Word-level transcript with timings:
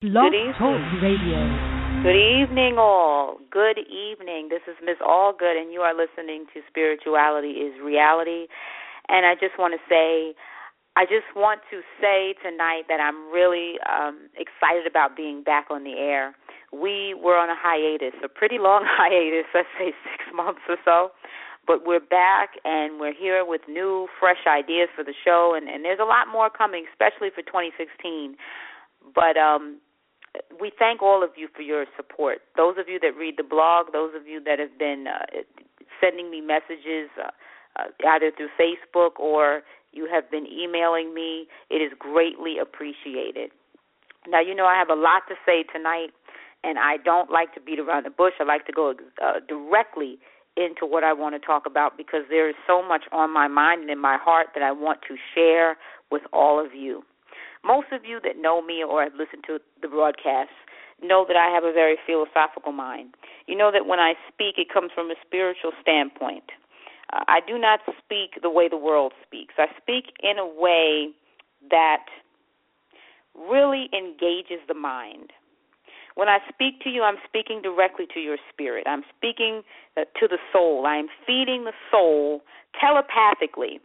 Blog 0.00 0.32
Talk 0.56 0.80
Radio. 1.04 1.44
Good 2.00 2.16
evening, 2.16 2.76
all. 2.78 3.36
Good 3.50 3.76
evening. 3.76 4.48
This 4.48 4.64
is 4.66 4.72
Miss 4.80 4.96
Allgood, 4.96 5.60
and 5.60 5.70
you 5.70 5.80
are 5.80 5.92
listening 5.92 6.46
to 6.54 6.62
Spirituality 6.72 7.60
is 7.60 7.74
Reality. 7.84 8.46
And 9.10 9.26
I 9.26 9.34
just 9.34 9.58
want 9.58 9.76
to 9.76 9.80
say, 9.92 10.32
I 10.96 11.04
just 11.04 11.28
want 11.36 11.60
to 11.70 11.82
say 12.00 12.32
tonight 12.40 12.88
that 12.88 12.96
I'm 12.96 13.28
really 13.30 13.76
um, 13.84 14.32
excited 14.40 14.88
about 14.88 15.18
being 15.18 15.42
back 15.42 15.66
on 15.68 15.84
the 15.84 16.00
air. 16.00 16.34
We 16.72 17.12
were 17.12 17.36
on 17.36 17.50
a 17.50 17.58
hiatus, 17.60 18.16
a 18.24 18.28
pretty 18.30 18.56
long 18.56 18.84
hiatus, 18.88 19.52
let's 19.52 19.68
say 19.78 19.92
six 20.16 20.24
months 20.34 20.64
or 20.66 20.78
so. 20.82 21.10
But 21.66 21.84
we're 21.84 22.00
back 22.00 22.56
and 22.64 22.98
we're 22.98 23.12
here 23.12 23.44
with 23.44 23.60
new, 23.68 24.08
fresh 24.18 24.48
ideas 24.48 24.88
for 24.96 25.04
the 25.04 25.12
show, 25.26 25.52
and, 25.54 25.68
and 25.68 25.84
there's 25.84 26.00
a 26.00 26.08
lot 26.08 26.24
more 26.32 26.48
coming, 26.48 26.86
especially 26.88 27.28
for 27.28 27.44
2016. 27.44 28.40
But 29.14 29.36
um, 29.36 29.76
we 30.60 30.70
thank 30.78 31.02
all 31.02 31.24
of 31.24 31.30
you 31.36 31.48
for 31.54 31.62
your 31.62 31.86
support. 31.96 32.38
Those 32.56 32.76
of 32.78 32.88
you 32.88 32.98
that 33.00 33.16
read 33.18 33.34
the 33.36 33.44
blog, 33.44 33.92
those 33.92 34.12
of 34.14 34.26
you 34.26 34.42
that 34.44 34.58
have 34.58 34.78
been 34.78 35.06
uh, 35.08 35.24
sending 36.00 36.30
me 36.30 36.40
messages 36.40 37.10
uh, 37.18 37.30
uh, 37.78 37.84
either 38.08 38.30
through 38.36 38.48
Facebook 38.60 39.18
or 39.18 39.62
you 39.92 40.08
have 40.12 40.30
been 40.30 40.46
emailing 40.46 41.14
me, 41.14 41.46
it 41.68 41.76
is 41.76 41.92
greatly 41.98 42.56
appreciated. 42.60 43.50
Now, 44.28 44.40
you 44.40 44.54
know, 44.54 44.66
I 44.66 44.76
have 44.78 44.90
a 44.90 45.00
lot 45.00 45.22
to 45.28 45.34
say 45.46 45.64
tonight, 45.64 46.10
and 46.62 46.78
I 46.78 46.98
don't 46.98 47.30
like 47.30 47.54
to 47.54 47.60
beat 47.60 47.78
around 47.78 48.04
the 48.06 48.10
bush. 48.10 48.34
I 48.38 48.44
like 48.44 48.66
to 48.66 48.72
go 48.72 48.94
uh, 49.22 49.40
directly 49.48 50.18
into 50.56 50.84
what 50.84 51.04
I 51.04 51.12
want 51.12 51.34
to 51.40 51.44
talk 51.44 51.64
about 51.66 51.96
because 51.96 52.22
there 52.28 52.48
is 52.48 52.54
so 52.66 52.86
much 52.86 53.04
on 53.12 53.32
my 53.32 53.48
mind 53.48 53.82
and 53.82 53.90
in 53.90 53.98
my 53.98 54.18
heart 54.20 54.48
that 54.54 54.62
I 54.62 54.72
want 54.72 55.00
to 55.08 55.16
share 55.34 55.76
with 56.10 56.22
all 56.32 56.64
of 56.64 56.74
you. 56.74 57.02
Most 57.64 57.88
of 57.92 58.04
you 58.04 58.20
that 58.24 58.40
know 58.40 58.62
me 58.62 58.82
or 58.82 59.02
have 59.02 59.12
listened 59.14 59.44
to 59.46 59.58
the 59.82 59.88
broadcast 59.88 60.50
know 61.02 61.24
that 61.26 61.36
I 61.36 61.52
have 61.52 61.64
a 61.64 61.72
very 61.72 61.96
philosophical 62.06 62.72
mind. 62.72 63.14
You 63.46 63.56
know 63.56 63.70
that 63.72 63.86
when 63.86 63.98
I 63.98 64.14
speak, 64.28 64.56
it 64.58 64.68
comes 64.72 64.90
from 64.94 65.10
a 65.10 65.14
spiritual 65.24 65.72
standpoint. 65.80 66.44
Uh, 67.12 67.24
I 67.26 67.40
do 67.46 67.58
not 67.58 67.80
speak 67.98 68.40
the 68.42 68.50
way 68.50 68.68
the 68.68 68.76
world 68.76 69.12
speaks. 69.26 69.54
I 69.58 69.66
speak 69.80 70.12
in 70.22 70.38
a 70.38 70.46
way 70.46 71.08
that 71.70 72.04
really 73.34 73.88
engages 73.92 74.60
the 74.68 74.74
mind. 74.74 75.32
When 76.16 76.28
I 76.28 76.38
speak 76.52 76.80
to 76.82 76.90
you, 76.90 77.02
I'm 77.02 77.16
speaking 77.26 77.62
directly 77.62 78.06
to 78.14 78.20
your 78.20 78.36
spirit. 78.52 78.86
I'm 78.86 79.04
speaking 79.16 79.62
uh, 79.96 80.02
to 80.20 80.28
the 80.28 80.38
soul. 80.52 80.84
I 80.86 80.96
am 80.96 81.08
feeding 81.26 81.64
the 81.64 81.72
soul 81.90 82.42
telepathically 82.78 83.80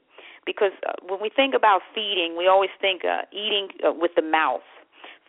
because 0.45 0.71
uh, 0.87 0.93
when 1.07 1.19
we 1.21 1.29
think 1.29 1.53
about 1.53 1.81
feeding, 1.93 2.35
we 2.37 2.47
always 2.47 2.69
think 2.79 3.03
uh, 3.03 3.23
eating 3.31 3.69
uh, 3.85 3.91
with 3.91 4.11
the 4.15 4.21
mouth. 4.21 4.65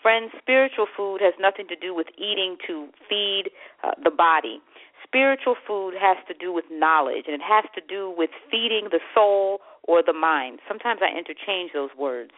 Friends, 0.02 0.30
spiritual 0.38 0.86
food 0.96 1.20
has 1.20 1.34
nothing 1.40 1.66
to 1.68 1.76
do 1.76 1.94
with 1.94 2.06
eating 2.16 2.56
to 2.66 2.88
feed 3.08 3.50
uh, 3.82 3.92
the 4.02 4.10
body. 4.10 4.60
Spiritual 5.02 5.56
food 5.66 5.94
has 5.98 6.16
to 6.28 6.34
do 6.34 6.52
with 6.52 6.64
knowledge, 6.70 7.24
and 7.26 7.34
it 7.34 7.44
has 7.44 7.64
to 7.74 7.80
do 7.80 8.12
with 8.16 8.30
feeding 8.50 8.88
the 8.90 9.00
soul 9.14 9.60
or 9.84 10.02
the 10.02 10.12
mind. 10.12 10.60
Sometimes 10.68 11.00
I 11.02 11.16
interchange 11.16 11.72
those 11.72 11.90
words 11.98 12.32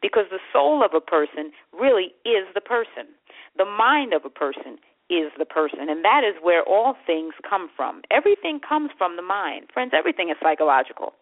because 0.00 0.26
the 0.30 0.40
soul 0.52 0.84
of 0.84 0.92
a 0.94 1.00
person 1.00 1.52
really 1.72 2.14
is 2.24 2.46
the 2.54 2.60
person. 2.60 3.12
The 3.56 3.64
mind 3.64 4.12
of 4.12 4.24
a 4.24 4.30
person 4.30 4.78
is 5.10 5.32
the 5.38 5.44
person. 5.44 5.88
And 5.90 6.04
that 6.04 6.22
is 6.24 6.40
where 6.40 6.62
all 6.62 6.94
things 7.06 7.34
come 7.48 7.68
from. 7.76 8.02
Everything 8.10 8.60
comes 8.66 8.90
from 8.96 9.16
the 9.16 9.22
mind. 9.22 9.66
Friends, 9.72 9.92
everything 9.94 10.30
is 10.30 10.36
psychological. 10.42 11.12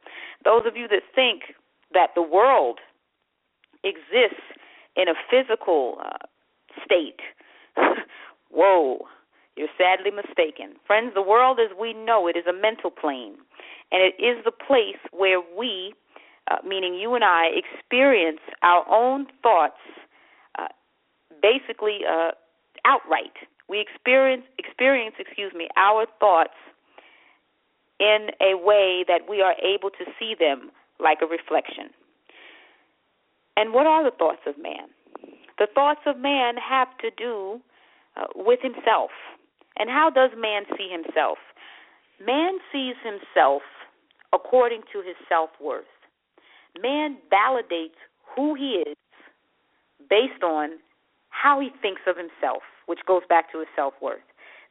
Those 0.44 0.62
of 0.66 0.76
you 0.76 0.86
that 0.88 1.02
think 1.14 1.56
that 1.92 2.10
the 2.14 2.22
world 2.22 2.78
exists 3.82 4.44
in 4.96 5.08
a 5.08 5.14
physical 5.30 5.98
uh, 6.04 6.26
state, 6.84 7.20
whoa, 8.50 9.06
you're 9.56 9.68
sadly 9.76 10.10
mistaken. 10.10 10.76
Friends, 10.86 11.12
the 11.14 11.22
world 11.22 11.58
as 11.58 11.76
we 11.78 11.92
know 11.92 12.28
it 12.28 12.36
is 12.36 12.44
a 12.48 12.52
mental 12.52 12.90
plane. 12.90 13.34
And 13.90 14.02
it 14.02 14.22
is 14.22 14.44
the 14.44 14.52
place 14.52 15.00
where 15.12 15.40
we, 15.40 15.94
uh, 16.50 16.56
meaning 16.66 16.94
you 16.94 17.14
and 17.14 17.24
I, 17.24 17.46
experience 17.54 18.40
our 18.62 18.84
own 18.88 19.26
thoughts 19.42 19.80
uh, 20.58 20.68
basically 21.42 22.00
uh, 22.08 22.32
outright. 22.84 23.34
We 23.68 23.80
experience 23.80 24.44
experience, 24.58 25.16
excuse 25.18 25.52
me, 25.54 25.68
our 25.76 26.06
thoughts 26.20 26.56
in 28.00 28.28
a 28.40 28.56
way 28.56 29.04
that 29.08 29.28
we 29.28 29.42
are 29.42 29.54
able 29.62 29.90
to 29.90 30.04
see 30.18 30.34
them 30.38 30.70
like 31.00 31.18
a 31.22 31.26
reflection. 31.26 31.90
And 33.56 33.72
what 33.74 33.86
are 33.86 34.04
the 34.04 34.16
thoughts 34.16 34.42
of 34.46 34.54
man? 34.56 34.88
The 35.58 35.66
thoughts 35.74 36.00
of 36.06 36.16
man 36.18 36.54
have 36.56 36.88
to 36.98 37.10
do 37.10 37.60
uh, 38.16 38.26
with 38.36 38.60
himself. 38.62 39.10
And 39.78 39.90
how 39.90 40.10
does 40.10 40.30
man 40.38 40.62
see 40.76 40.88
himself? 40.90 41.38
Man 42.24 42.58
sees 42.72 42.94
himself 43.02 43.62
according 44.32 44.82
to 44.92 44.98
his 44.98 45.16
self 45.28 45.50
worth. 45.60 45.84
Man 46.80 47.18
validates 47.32 47.98
who 48.34 48.54
he 48.54 48.82
is 48.86 48.96
based 50.08 50.42
on 50.42 50.78
how 51.38 51.60
he 51.60 51.70
thinks 51.80 52.02
of 52.06 52.16
himself 52.16 52.62
which 52.88 53.04
goes 53.06 53.22
back 53.28 53.52
to 53.52 53.60
his 53.60 53.68
self 53.76 53.94
worth. 54.02 54.24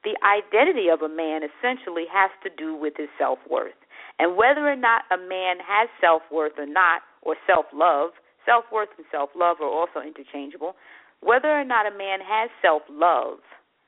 The 0.04 0.18
identity 0.26 0.90
of 0.90 1.02
a 1.02 1.10
man 1.10 1.42
essentially 1.46 2.06
has 2.12 2.32
to 2.44 2.50
do 2.50 2.76
with 2.76 2.94
his 2.98 3.10
self 3.18 3.40
worth. 3.50 3.78
And 4.20 4.36
whether 4.36 4.68
or 4.68 4.76
not 4.76 5.04
a 5.12 5.18
man 5.18 5.58
has 5.62 5.88
self 6.02 6.24
worth 6.32 6.58
or 6.58 6.66
not, 6.66 7.02
or 7.22 7.36
self 7.46 7.66
love, 7.74 8.12
self 8.46 8.66
worth 8.74 8.90
and 8.98 9.06
self 9.12 9.30
love 9.36 9.58
are 9.62 9.70
also 9.70 10.02
interchangeable. 10.02 10.76
Whether 11.22 11.50
or 11.50 11.64
not 11.64 11.86
a 11.86 11.96
man 11.96 12.20
has 12.26 12.50
self 12.62 12.82
love 12.90 13.40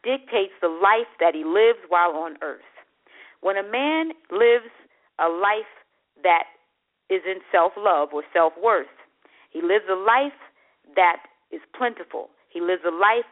dictates 0.03 0.53
the 0.61 0.69
life 0.69 1.09
that 1.19 1.33
he 1.33 1.43
lives 1.43 1.81
while 1.89 2.15
on 2.15 2.37
earth. 2.41 2.69
When 3.41 3.57
a 3.57 3.63
man 3.63 4.13
lives 4.31 4.71
a 5.17 5.27
life 5.27 5.73
that 6.23 6.45
is 7.09 7.21
in 7.25 7.41
self 7.51 7.73
love 7.77 8.09
or 8.13 8.23
self 8.31 8.53
worth, 8.61 8.93
he 9.49 9.61
lives 9.61 9.85
a 9.89 9.97
life 9.97 10.37
that 10.95 11.25
is 11.51 11.61
plentiful. 11.75 12.29
He 12.49 12.61
lives 12.61 12.81
a 12.85 12.91
life 12.91 13.29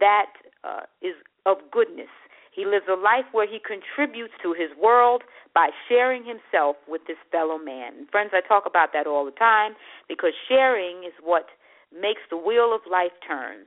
that 0.00 0.32
uh, 0.64 0.82
is 1.02 1.14
of 1.46 1.58
goodness. 1.70 2.08
He 2.54 2.64
lives 2.64 2.86
a 2.88 2.94
life 2.94 3.26
where 3.32 3.46
he 3.46 3.58
contributes 3.58 4.34
to 4.42 4.52
his 4.52 4.70
world 4.80 5.22
by 5.54 5.70
sharing 5.88 6.24
himself 6.24 6.76
with 6.88 7.02
his 7.06 7.16
fellow 7.30 7.58
man. 7.58 7.94
And 7.98 8.10
friends, 8.10 8.30
I 8.32 8.46
talk 8.46 8.64
about 8.66 8.92
that 8.92 9.06
all 9.06 9.24
the 9.24 9.32
time 9.32 9.72
because 10.08 10.32
sharing 10.48 11.04
is 11.04 11.12
what 11.22 11.46
makes 11.92 12.22
the 12.30 12.36
wheel 12.36 12.74
of 12.74 12.80
life 12.90 13.12
turn. 13.26 13.66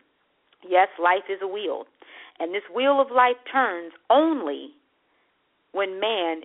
Yes, 0.68 0.88
life 1.02 1.28
is 1.30 1.40
a 1.42 1.48
wheel. 1.48 1.84
And 2.40 2.54
this 2.54 2.64
wheel 2.74 3.02
of 3.02 3.12
life 3.12 3.38
turns 3.52 3.92
only 4.10 4.72
when 5.74 6.00
man 6.00 6.42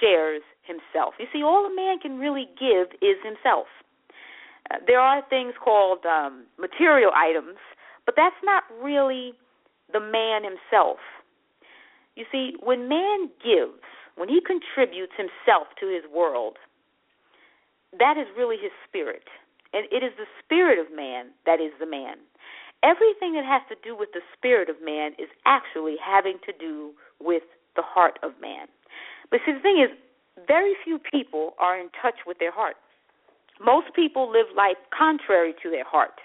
shares 0.00 0.42
himself. 0.62 1.14
You 1.18 1.26
see, 1.32 1.42
all 1.42 1.66
a 1.66 1.74
man 1.74 1.98
can 1.98 2.18
really 2.18 2.48
give 2.58 2.88
is 3.02 3.16
himself. 3.22 3.66
Uh, 4.70 4.76
there 4.86 5.00
are 5.00 5.22
things 5.28 5.52
called 5.62 6.04
um, 6.06 6.46
material 6.58 7.10
items 7.14 7.58
but 8.06 8.14
that's 8.16 8.36
not 8.44 8.64
really 8.82 9.32
the 9.92 10.00
man 10.00 10.42
himself. 10.44 10.98
You 12.16 12.24
see, 12.30 12.54
when 12.62 12.88
man 12.88 13.30
gives, 13.42 13.82
when 14.16 14.28
he 14.28 14.40
contributes 14.40 15.12
himself 15.16 15.68
to 15.80 15.86
his 15.86 16.04
world, 16.12 16.58
that 17.98 18.16
is 18.16 18.26
really 18.36 18.56
his 18.56 18.72
spirit. 18.86 19.24
And 19.72 19.86
it 19.90 20.04
is 20.06 20.12
the 20.16 20.30
spirit 20.42 20.78
of 20.78 20.94
man 20.94 21.30
that 21.46 21.60
is 21.60 21.72
the 21.80 21.86
man. 21.86 22.16
Everything 22.82 23.34
that 23.34 23.44
has 23.44 23.62
to 23.68 23.76
do 23.82 23.96
with 23.96 24.10
the 24.12 24.20
spirit 24.36 24.68
of 24.68 24.76
man 24.84 25.12
is 25.18 25.28
actually 25.46 25.96
having 25.98 26.38
to 26.46 26.52
do 26.52 26.92
with 27.18 27.42
the 27.74 27.82
heart 27.82 28.18
of 28.22 28.32
man. 28.40 28.68
But 29.30 29.40
see, 29.44 29.52
the 29.52 29.60
thing 29.60 29.82
is, 29.82 29.90
very 30.46 30.74
few 30.84 30.98
people 30.98 31.54
are 31.58 31.78
in 31.78 31.88
touch 32.00 32.22
with 32.26 32.38
their 32.38 32.52
heart. 32.52 32.76
Most 33.60 33.94
people 33.94 34.30
live 34.30 34.46
life 34.56 34.76
contrary 34.96 35.54
to 35.62 35.70
their 35.70 35.84
heart. 35.84 36.20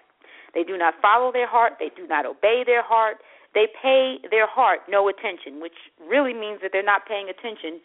They 0.53 0.63
do 0.63 0.77
not 0.77 0.95
follow 1.01 1.31
their 1.31 1.47
heart, 1.47 1.73
they 1.79 1.91
do 1.95 2.07
not 2.07 2.25
obey 2.25 2.63
their 2.65 2.83
heart, 2.83 3.17
they 3.53 3.67
pay 3.81 4.17
their 4.29 4.47
heart 4.47 4.81
no 4.89 5.09
attention, 5.09 5.61
which 5.61 5.89
really 5.99 6.33
means 6.33 6.59
that 6.61 6.71
they're 6.71 6.83
not 6.83 7.07
paying 7.07 7.29
attention 7.29 7.81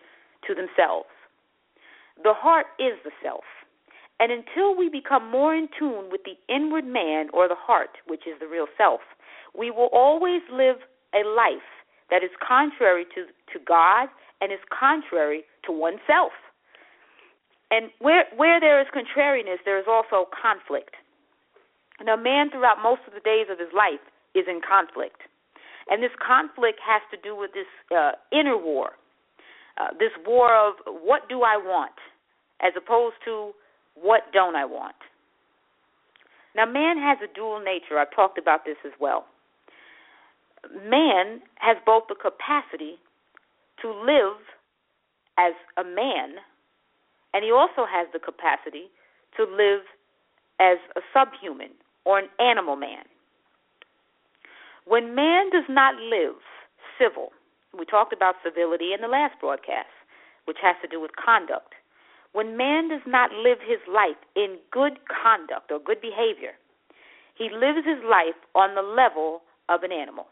to 0.47 0.55
themselves. 0.55 1.09
The 2.23 2.35
heart 2.35 2.67
is 2.79 2.95
the 3.05 3.11
self. 3.23 3.45
And 4.21 4.31
until 4.31 4.77
we 4.77 4.89
become 4.89 5.31
more 5.31 5.55
in 5.55 5.69
tune 5.77 6.09
with 6.11 6.21
the 6.25 6.37
inward 6.55 6.87
man 6.87 7.29
or 7.33 7.49
the 7.49 7.59
heart, 7.59 7.99
which 8.07 8.27
is 8.27 8.39
the 8.39 8.47
real 8.47 8.67
self, 8.79 9.01
we 9.57 9.71
will 9.71 9.89
always 9.93 10.43
live 10.53 10.77
a 11.15 11.27
life 11.27 11.67
that 12.11 12.23
is 12.23 12.31
contrary 12.47 13.05
to, 13.15 13.27
to 13.53 13.65
God 13.65 14.09
and 14.41 14.53
is 14.53 14.61
contrary 14.71 15.45
to 15.67 15.73
oneself. 15.73 16.33
And 17.71 17.91
where 17.99 18.25
where 18.37 18.61
there 18.61 18.81
is 18.81 18.87
contrariness, 18.93 19.59
there 19.65 19.79
is 19.79 19.87
also 19.89 20.29
conflict. 20.31 20.95
Now, 22.03 22.17
man 22.17 22.51
throughout 22.51 22.83
most 22.83 23.03
of 23.07 23.15
the 23.15 23.21
days 23.21 23.47
of 23.51 23.59
his 23.59 23.71
life 23.75 24.03
is 24.35 24.45
in 24.49 24.61
conflict. 24.67 25.23
And 25.89 26.03
this 26.03 26.15
conflict 26.19 26.81
has 26.83 27.03
to 27.13 27.19
do 27.21 27.37
with 27.37 27.53
this 27.53 27.69
uh, 27.95 28.13
inner 28.33 28.57
war, 28.57 28.93
uh, 29.79 29.89
this 29.99 30.11
war 30.27 30.55
of 30.57 30.75
what 30.87 31.29
do 31.29 31.43
I 31.43 31.57
want, 31.57 31.95
as 32.61 32.73
opposed 32.77 33.17
to 33.27 33.53
what 33.95 34.33
don't 34.33 34.57
I 34.57 34.65
want. 34.65 34.97
Now, 36.57 36.67
man 36.67 36.97
has 36.99 37.19
a 37.23 37.33
dual 37.33 37.61
nature. 37.61 37.99
I've 37.99 38.15
talked 38.15 38.39
about 38.39 38.65
this 38.65 38.77
as 38.85 38.93
well. 38.99 39.27
man 40.89 41.43
has 41.57 41.77
both 41.85 42.05
the 42.09 42.15
capacity 42.15 42.97
to 43.83 43.91
live 43.91 44.39
as 45.39 45.53
a 45.77 45.85
man, 45.85 46.41
and 47.35 47.45
he 47.45 47.51
also 47.51 47.87
has 47.87 48.09
the 48.13 48.19
capacity 48.19 48.89
to 49.37 49.43
live 49.45 49.83
as 50.61 50.79
a 50.97 51.01
subhuman 51.13 51.75
or 52.05 52.19
an 52.19 52.29
animal 52.39 52.77
man. 52.77 53.05
When 54.87 55.15
man 55.15 55.51
does 55.51 55.65
not 55.69 55.95
live 55.97 56.37
civil, 56.99 57.31
we 57.77 57.85
talked 57.85 58.13
about 58.13 58.37
civility 58.45 58.93
in 58.93 59.01
the 59.01 59.09
last 59.09 59.35
broadcast, 59.41 59.89
which 60.45 60.59
has 60.63 60.77
to 60.83 60.89
do 60.89 61.01
with 61.01 61.13
conduct. 61.17 61.75
When 62.33 62.57
man 62.57 62.89
does 62.89 63.07
not 63.07 63.31
live 63.33 63.59
his 63.65 63.81
life 63.89 64.19
in 64.37 64.59
good 64.71 64.99
conduct 65.09 65.71
or 65.71 65.79
good 65.79 66.01
behavior, 66.01 66.53
he 67.35 67.49
lives 67.51 67.87
his 67.87 68.03
life 68.05 68.39
on 68.55 68.75
the 68.75 68.83
level 68.83 69.43
of 69.69 69.83
an 69.83 69.93
animal. 69.93 70.27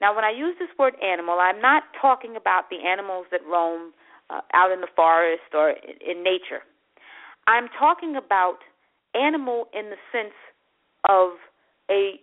Now, 0.00 0.14
when 0.14 0.24
I 0.24 0.30
use 0.30 0.56
this 0.58 0.68
word 0.78 0.94
animal, 1.02 1.38
I'm 1.40 1.60
not 1.60 1.84
talking 2.00 2.36
about 2.36 2.70
the 2.70 2.86
animals 2.86 3.26
that 3.30 3.40
roam 3.46 3.92
uh, 4.30 4.40
out 4.54 4.72
in 4.72 4.80
the 4.80 4.90
forest 4.94 5.54
or 5.54 5.70
in, 5.70 6.18
in 6.18 6.22
nature. 6.22 6.62
I'm 7.46 7.68
talking 7.78 8.16
about 8.16 8.58
animal 9.14 9.68
in 9.72 9.90
the 9.90 9.96
sense 10.10 10.34
of 11.08 11.30
a 11.90 12.20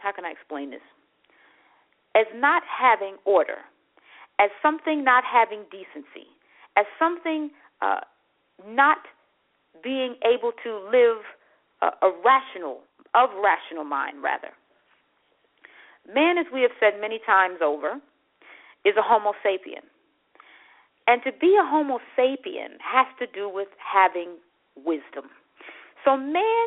how 0.00 0.12
can 0.12 0.24
I 0.24 0.30
explain 0.30 0.70
this? 0.70 0.80
As 2.16 2.26
not 2.34 2.62
having 2.66 3.16
order, 3.24 3.58
as 4.40 4.50
something 4.62 5.04
not 5.04 5.24
having 5.24 5.64
decency, 5.70 6.26
as 6.76 6.86
something 6.98 7.50
uh, 7.82 8.00
not 8.66 8.98
being 9.84 10.16
able 10.24 10.52
to 10.64 10.80
live 10.90 11.22
a, 11.82 12.06
a 12.06 12.12
rational, 12.24 12.80
of 13.14 13.30
rational 13.42 13.84
mind, 13.84 14.22
rather. 14.22 14.50
Man, 16.12 16.38
as 16.38 16.46
we 16.52 16.62
have 16.62 16.72
said 16.80 17.00
many 17.00 17.20
times 17.24 17.58
over, 17.62 18.00
is 18.84 18.94
a 18.96 19.02
Homo 19.02 19.32
sapien. 19.44 19.84
And 21.06 21.22
to 21.24 21.32
be 21.32 21.56
a 21.60 21.64
Homo 21.64 21.98
sapien 22.18 22.80
has 22.80 23.06
to 23.18 23.26
do 23.26 23.48
with 23.48 23.68
having 23.78 24.36
wisdom. 24.76 25.30
So 26.04 26.16
man 26.16 26.66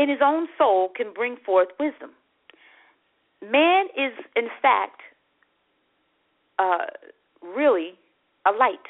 in 0.00 0.08
his 0.08 0.20
own 0.24 0.48
soul 0.56 0.88
can 0.96 1.12
bring 1.14 1.36
forth 1.44 1.68
wisdom. 1.78 2.10
Man 3.42 3.84
is, 3.94 4.12
in 4.34 4.48
fact, 4.62 5.02
uh, 6.58 6.86
really 7.42 7.92
a 8.46 8.50
light. 8.50 8.88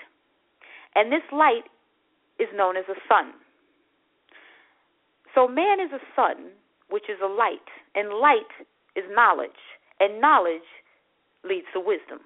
And 0.95 1.11
this 1.11 1.27
light 1.33 1.65
is 2.39 2.47
known 2.55 2.77
as 2.77 2.85
a 2.89 2.95
sun. 3.09 3.33
So 5.35 5.49
man 5.49 5.81
is 5.81 5.91
a 5.93 6.01
sun, 6.15 6.53
which 6.91 7.05
is 7.09 7.19
a 7.23 7.27
light, 7.27 7.59
and 7.97 8.21
light 8.21 8.53
is 8.95 9.05
knowledge, 9.11 9.51
and 9.99 10.21
knowledge 10.21 10.69
leads 11.45 11.67
to 11.73 11.81
wisdom. 11.81 12.21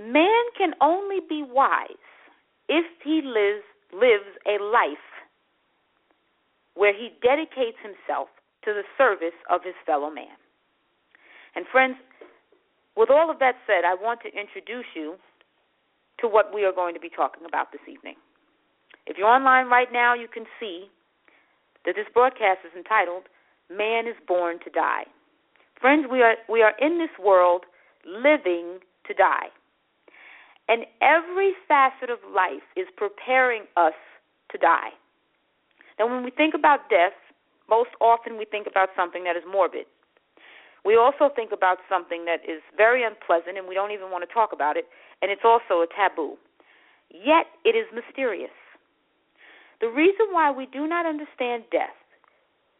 Man 0.00 0.44
can 0.58 0.72
only 0.80 1.18
be 1.28 1.44
wise 1.46 1.86
if 2.68 2.84
he 3.04 3.20
lives 3.24 3.62
lives 3.92 4.26
a 4.46 4.60
life 4.60 4.98
where 6.74 6.92
he 6.92 7.10
dedicates 7.22 7.78
himself 7.82 8.28
to 8.64 8.72
the 8.72 8.82
service 8.98 9.36
of 9.50 9.62
his 9.62 9.74
fellow 9.86 10.10
man. 10.10 10.34
And 11.54 11.66
friends, 11.70 11.96
with 12.96 13.10
all 13.10 13.30
of 13.30 13.38
that 13.38 13.54
said, 13.66 13.84
I 13.84 13.94
want 13.94 14.20
to 14.22 14.28
introduce 14.28 14.86
you 14.94 15.16
to 16.20 16.28
what 16.28 16.54
we 16.54 16.64
are 16.64 16.72
going 16.72 16.94
to 16.94 17.00
be 17.00 17.10
talking 17.10 17.44
about 17.46 17.72
this 17.72 17.82
evening. 17.90 18.16
If 19.06 19.18
you're 19.18 19.28
online 19.28 19.66
right 19.66 19.92
now, 19.92 20.14
you 20.14 20.28
can 20.28 20.44
see 20.58 20.86
that 21.84 21.94
this 21.94 22.06
broadcast 22.12 22.60
is 22.64 22.72
entitled 22.76 23.24
Man 23.70 24.06
is 24.06 24.16
Born 24.26 24.58
to 24.64 24.70
Die. 24.70 25.04
Friends, 25.80 26.06
we 26.10 26.22
are 26.22 26.36
we 26.48 26.62
are 26.62 26.72
in 26.80 26.98
this 26.98 27.12
world 27.22 27.64
living 28.06 28.78
to 29.06 29.14
die. 29.14 29.48
And 30.68 30.86
every 31.02 31.52
facet 31.68 32.08
of 32.08 32.18
life 32.34 32.64
is 32.76 32.86
preparing 32.96 33.62
us 33.76 33.92
to 34.52 34.58
die. 34.58 34.90
Now 35.98 36.06
when 36.08 36.24
we 36.24 36.30
think 36.30 36.54
about 36.54 36.90
death, 36.90 37.14
most 37.68 37.90
often 38.00 38.36
we 38.36 38.44
think 38.44 38.66
about 38.66 38.90
something 38.96 39.24
that 39.24 39.36
is 39.36 39.42
morbid. 39.50 39.86
We 40.84 40.96
also 40.96 41.30
think 41.34 41.50
about 41.50 41.78
something 41.88 42.26
that 42.26 42.44
is 42.44 42.60
very 42.76 43.02
unpleasant 43.04 43.56
and 43.56 43.66
we 43.66 43.74
don't 43.74 43.90
even 43.90 44.10
want 44.10 44.26
to 44.28 44.32
talk 44.32 44.52
about 44.52 44.76
it, 44.76 44.84
and 45.22 45.30
it's 45.30 45.44
also 45.44 45.80
a 45.80 45.86
taboo. 45.88 46.36
Yet 47.10 47.46
it 47.64 47.72
is 47.72 47.86
mysterious. 47.94 48.52
The 49.80 49.88
reason 49.88 50.26
why 50.30 50.50
we 50.50 50.66
do 50.66 50.86
not 50.86 51.06
understand 51.06 51.64
death, 51.72 51.96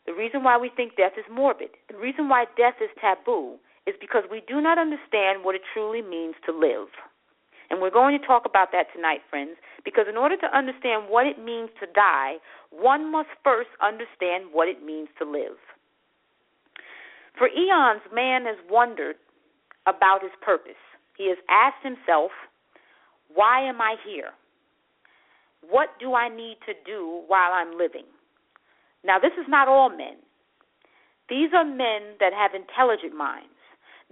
the 0.07 0.13
reason 0.13 0.43
why 0.43 0.59
we 0.59 0.71
think 0.75 0.97
death 0.97 1.17
is 1.17 1.25
morbid, 1.31 1.71
the 1.89 1.97
reason 1.97 2.29
why 2.29 2.45
death 2.57 2.77
is 2.83 2.91
taboo 3.01 3.57
is 3.87 3.95
because 4.01 4.25
we 4.31 4.43
do 4.47 4.61
not 4.61 4.79
understand 4.79 5.45
what 5.45 5.55
it 5.55 5.63
truly 5.73 6.03
means 6.03 6.35
to 6.47 6.53
live. 6.53 6.89
And 7.75 7.83
we're 7.83 7.91
going 7.91 8.17
to 8.17 8.25
talk 8.25 8.45
about 8.47 8.71
that 8.71 8.87
tonight, 8.95 9.19
friends, 9.29 9.57
because 9.85 10.07
in 10.09 10.17
order 10.17 10.37
to 10.37 10.57
understand 10.57 11.11
what 11.11 11.27
it 11.27 11.43
means 11.43 11.71
to 11.81 11.91
die, 11.93 12.35
one 12.71 13.11
must 13.11 13.31
first 13.43 13.71
understand 13.83 14.55
what 14.55 14.69
it 14.69 14.87
means 14.87 15.09
to 15.19 15.29
live. 15.29 15.59
For 17.37 17.49
eons, 17.49 18.01
man 18.15 18.45
has 18.47 18.55
wondered 18.71 19.17
about 19.89 20.23
his 20.23 20.31
purpose. 20.41 20.79
He 21.19 21.27
has 21.31 21.39
asked 21.51 21.83
himself, 21.83 22.31
Why 23.35 23.69
am 23.69 23.81
I 23.81 23.97
here? 24.07 24.31
What 25.69 25.89
do 25.99 26.15
I 26.15 26.29
need 26.29 26.59
to 26.67 26.75
do 26.87 27.25
while 27.27 27.51
I'm 27.55 27.77
living? 27.77 28.07
Now, 29.03 29.19
this 29.19 29.35
is 29.37 29.47
not 29.49 29.67
all 29.67 29.91
men. 29.91 30.23
These 31.29 31.51
are 31.53 31.65
men 31.65 32.15
that 32.21 32.31
have 32.33 32.53
intelligent 32.55 33.17
minds, 33.17 33.59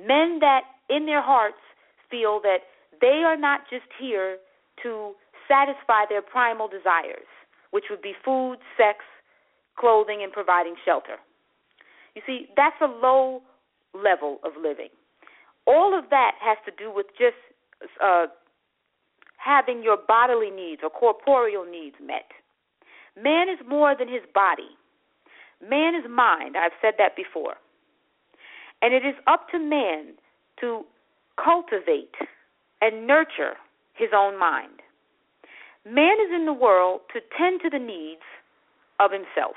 men 0.01 0.41
that 0.41 0.63
in 0.91 1.07
their 1.07 1.23
hearts 1.23 1.63
feel 2.11 2.41
that 2.43 2.67
they 3.03 3.23
are 3.27 3.37
not 3.37 3.63
just 3.69 3.91
here 4.01 4.39
to 4.83 5.13
satisfy 5.47 6.05
their 6.09 6.23
primal 6.23 6.69
desires, 6.69 7.29
which 7.73 7.85
would 7.91 8.01
be 8.01 8.15
food, 8.25 8.57
sex, 8.79 9.01
clothing, 9.77 10.21
and 10.23 10.33
providing 10.33 10.77
shelter. 10.85 11.17
You 12.15 12.23
see, 12.25 12.47
that's 12.57 12.77
a 12.81 12.87
low 12.87 13.43
level 13.93 14.39
of 14.45 14.53
living. 14.57 14.89
All 15.67 15.99
of 15.99 16.09
that 16.11 16.33
has 16.41 16.57
to 16.65 16.73
do 16.73 16.93
with 16.95 17.07
just 17.19 17.37
uh, 18.03 18.27
having 19.37 19.83
your 19.83 19.97
bodily 19.97 20.51
needs 20.51 20.83
or 20.83 20.91
corporeal 20.91 21.65
needs 21.65 21.97
met. 22.01 22.31
Man 23.21 23.49
is 23.49 23.59
more 23.69 23.95
than 23.99 24.09
his 24.09 24.23
body. 24.35 24.79
Man 25.61 25.95
is 25.95 26.05
mind. 26.09 26.57
I've 26.57 26.73
said 26.81 26.95
that 26.99 27.17
before. 27.17 27.55
And 28.81 28.95
it 28.95 29.05
is 29.05 29.15
up 29.27 29.49
to 29.51 29.59
man 29.59 30.15
to 30.61 30.85
cultivate 31.43 32.15
and 32.83 33.07
nurture 33.07 33.55
his 33.95 34.11
own 34.15 34.39
mind. 34.39 34.83
Man 35.87 36.19
is 36.21 36.35
in 36.35 36.45
the 36.45 36.53
world 36.53 37.01
to 37.15 37.21
tend 37.39 37.61
to 37.63 37.71
the 37.71 37.79
needs 37.79 38.27
of 39.01 39.11
himself. 39.11 39.57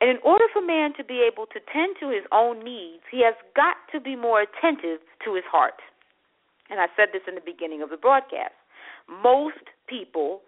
And 0.00 0.10
in 0.10 0.18
order 0.24 0.46
for 0.52 0.62
man 0.62 0.94
to 0.96 1.04
be 1.04 1.22
able 1.22 1.46
to 1.46 1.60
tend 1.72 1.96
to 2.00 2.08
his 2.08 2.24
own 2.32 2.64
needs, 2.64 3.02
he 3.10 3.22
has 3.22 3.34
got 3.54 3.76
to 3.92 4.00
be 4.00 4.16
more 4.16 4.42
attentive 4.42 4.98
to 5.24 5.34
his 5.34 5.44
heart. 5.50 5.78
And 6.70 6.80
I 6.80 6.86
said 6.96 7.08
this 7.12 7.22
in 7.28 7.34
the 7.34 7.44
beginning 7.44 7.82
of 7.82 7.90
the 7.90 7.96
broadcast. 7.96 8.54
Most 9.06 9.70
people 9.86 10.40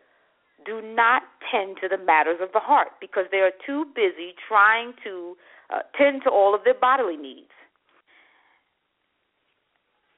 do 0.64 0.80
not 0.82 1.22
tend 1.50 1.76
to 1.82 1.88
the 1.88 2.02
matters 2.02 2.38
of 2.40 2.50
the 2.52 2.58
heart 2.58 2.88
because 3.00 3.26
they 3.30 3.38
are 3.38 3.52
too 3.66 3.84
busy 3.94 4.34
trying 4.48 4.94
to 5.04 5.36
uh, 5.72 5.80
tend 5.96 6.22
to 6.24 6.30
all 6.30 6.54
of 6.54 6.64
their 6.64 6.74
bodily 6.74 7.16
needs. 7.16 7.52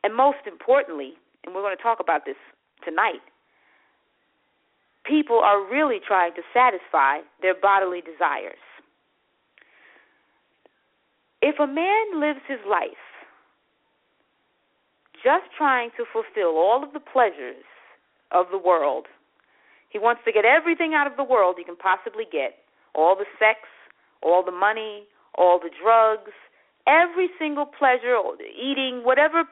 And 0.05 0.15
most 0.15 0.47
importantly, 0.47 1.15
and 1.47 1.55
we're 1.55 1.63
going 1.63 1.77
to 1.77 1.83
talk 1.83 2.01
about 2.01 2.27
this 2.27 2.37
tonight, 2.85 3.23
people 5.05 5.39
are 5.39 5.65
really 5.65 5.99
trying 6.05 6.35
to 6.35 6.43
satisfy 6.53 7.21
their 7.41 7.55
bodily 7.55 8.01
desires. 8.01 8.59
If 11.41 11.61
a 11.61 11.67
man 11.67 12.21
lives 12.21 12.41
his 12.49 12.59
life 12.69 12.99
just 15.23 15.45
trying 15.57 15.91
to 15.97 16.05
fulfill 16.13 16.59
all 16.59 16.83
of 16.85 16.93
the 16.93 17.01
pleasures 17.01 17.65
of 18.33 18.47
the 18.51 18.59
world, 18.59 19.07
he 19.89 19.99
wants 19.99 20.23
to 20.25 20.33
get 20.33 20.45
everything 20.45 20.95
out 20.95 21.07
of 21.07 21.17
the 21.17 21.25
world 21.25 21.57
he 21.59 21.65
can 21.65 21.77
possibly 21.77 22.25
get 22.31 22.59
all 22.95 23.15
the 23.15 23.27
sex, 23.39 23.61
all 24.23 24.45
the 24.45 24.51
money, 24.51 25.05
all 25.37 25.61
the 25.61 25.71
drugs, 25.71 26.33
every 26.87 27.29
single 27.39 27.67
pleasure, 27.67 28.19
eating, 28.57 29.03
whatever 29.05 29.45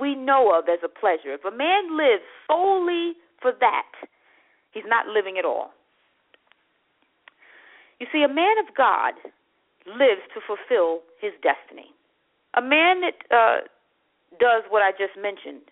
we 0.00 0.14
know 0.14 0.56
of 0.56 0.68
as 0.68 0.80
a 0.84 0.88
pleasure. 0.88 1.34
If 1.34 1.44
a 1.44 1.50
man 1.54 1.96
lives 1.96 2.22
solely 2.46 3.14
for 3.40 3.52
that, 3.60 3.92
he's 4.72 4.84
not 4.86 5.06
living 5.06 5.38
at 5.38 5.44
all. 5.44 5.70
You 8.00 8.06
see, 8.12 8.22
a 8.22 8.32
man 8.32 8.58
of 8.58 8.74
God 8.76 9.14
lives 9.86 10.22
to 10.34 10.40
fulfill 10.46 11.00
his 11.20 11.32
destiny. 11.42 11.90
A 12.54 12.62
man 12.62 13.02
that 13.02 13.18
uh, 13.30 13.66
does 14.38 14.62
what 14.68 14.82
I 14.82 14.92
just 14.92 15.18
mentioned, 15.20 15.62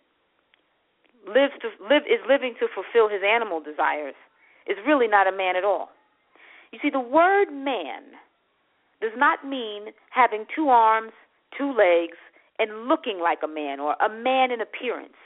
lives 1.27 1.55
to 1.63 1.69
live 1.83 2.03
is 2.07 2.21
living 2.29 2.55
to 2.61 2.67
fulfill 2.73 3.09
his 3.09 3.23
animal 3.23 3.61
desires, 3.61 4.15
is 4.67 4.77
really 4.87 5.07
not 5.07 5.27
a 5.27 5.33
man 5.37 5.57
at 5.57 5.65
all. 5.65 5.91
You 6.73 6.79
see, 6.83 6.91
the 6.91 7.01
word 7.01 7.53
man 7.53 8.03
does 9.01 9.15
not 9.17 9.47
mean 9.47 9.95
having 10.11 10.47
two 10.55 10.69
arms, 10.69 11.13
two 11.57 11.73
legs, 11.73 12.17
and 12.59 12.89
looking 12.89 13.21
like 13.21 13.41
a 13.45 13.49
man 13.49 13.81
or 13.81 13.95
a 14.01 14.09
man 14.09 14.51
in 14.51 14.61
appearance. 14.61 15.19